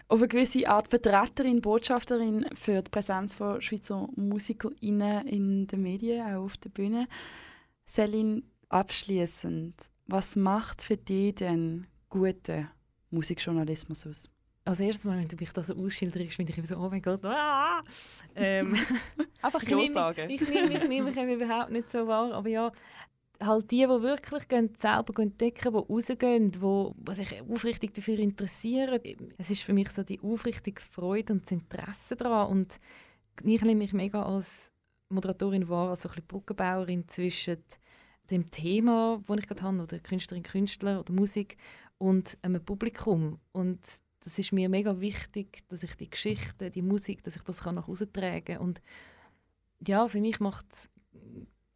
[0.07, 6.25] auf eine gewisse Art Vertreterin, Botschafterin für die Präsenz von Schweizer MusikerInnen in den Medien,
[6.25, 7.07] auch auf der Bühne.
[7.85, 9.75] Selin, abschließend,
[10.07, 12.69] was macht für dich denn guten
[13.11, 14.29] Musikjournalismus aus?
[14.65, 17.01] Als erstes Mal, wenn du mich das so ausschilderst, finde ich immer so, oh mein
[17.01, 17.83] Gott, ah!
[18.35, 18.75] ähm,
[19.41, 20.29] Einfach Ja sagen.
[20.29, 22.71] Ich nehme mich, nehm mich überhaupt nicht so wahr, aber ja,
[23.41, 28.99] halt die, die wirklich gehen, selber entdecken, die rausgehen, die, sich aufrichtig dafür interessieren.
[29.37, 32.49] Es ist für mich so die aufrichtige Freude und das Interesse daran.
[32.51, 32.79] Und
[33.43, 34.71] ich nehme mich mega als
[35.09, 37.63] Moderatorin wahr, als so ein Brückenbauerin zwischen
[38.29, 41.57] dem Thema, das ich gerade habe, oder Künstlerin, Künstler oder Musik,
[41.97, 43.39] und einem Publikum.
[43.51, 43.79] Und
[44.21, 47.87] das ist mir mega wichtig, dass ich die Geschichte, die Musik, dass ich das nach
[47.87, 48.57] Hause tragen kann.
[48.57, 48.81] Und
[49.85, 50.65] ja, für mich macht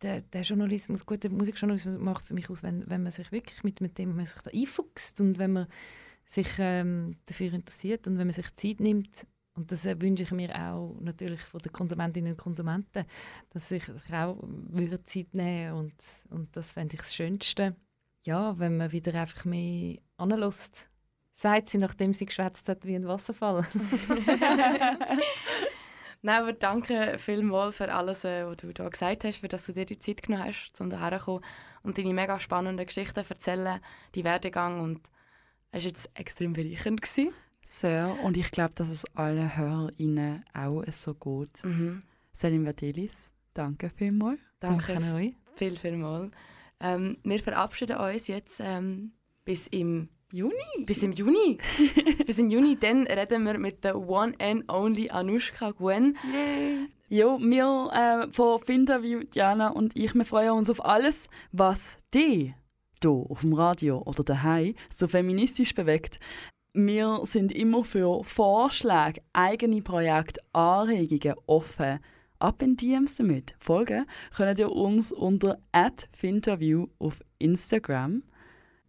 [0.02, 3.98] der, der Journalismus, guter Musikjournalismus macht für mich aus, wenn, wenn man sich wirklich mit,
[3.98, 5.68] dem man sich da einfuchst und wenn man
[6.26, 9.26] sich ähm, dafür interessiert und wenn man sich Zeit nimmt.
[9.56, 13.06] Und das äh, wünsche ich mir auch natürlich von den Konsumentinnen und Konsumenten,
[13.50, 14.38] dass sich auch
[15.06, 15.96] Zeit nehmen und,
[16.30, 17.76] und das fände ich das Schönste.
[18.26, 20.88] Ja, wenn man wieder einfach mehr anlässt,
[21.34, 23.66] sagt sie, nachdem sie geschwätzt hat wie ein Wasserfall.
[26.22, 29.74] Nein, aber danke vielmals für alles, äh, was du da gesagt hast, für dass du
[29.74, 31.44] dir die Zeit genommen hast, um hierher zu kommen
[31.84, 33.80] und deine mega spannenden Geschichten zu erzählen,
[34.16, 35.02] die Werdegang und
[35.72, 37.02] es war jetzt extrem bereichernd.
[37.02, 37.34] Gewesen.
[37.66, 38.18] Sehr.
[38.24, 41.64] Und ich glaube, dass es allen HörerInnen auch so gut.
[41.64, 42.04] Mhm.
[42.32, 44.40] Selim Vadelis, danke vielmals.
[44.60, 45.34] Danke, danke euch.
[45.56, 46.30] Viel, vielmals.
[46.80, 49.12] Ähm, wir verabschieden uns jetzt ähm,
[49.44, 50.86] bis im Juni?
[50.86, 51.58] Bis im Juni.
[52.26, 56.18] Bis im Juni, dann reden wir mit der One and Only Anushka Gwen.
[56.34, 56.88] Yay.
[57.08, 62.54] Ja, wir äh, von Finterview, Diana und ich, wir freuen uns auf alles, was die
[63.02, 66.20] hier auf dem Radio oder daheim so feministisch bewegt.
[66.74, 72.00] Wir sind immer für Vorschläge, eigene Projekte, Anregungen offen.
[72.40, 73.56] Ab in DMs damit.
[73.60, 74.06] Folgen
[74.36, 75.58] könnt ihr uns unter
[76.12, 78.24] @finterview auf Instagram.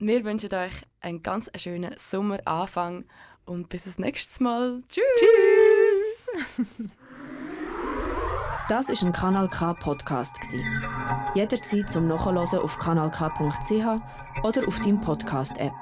[0.01, 3.05] Wir wünschen euch einen ganz schönen Sommeranfang
[3.47, 4.83] und bis das nächste Mal.
[4.89, 6.67] Tschüss!
[8.69, 10.37] Das ist ein Kanal K Podcast
[11.35, 15.73] Jederzeit zum Nachhören auf kanalk.ch oder auf deinem Podcast App.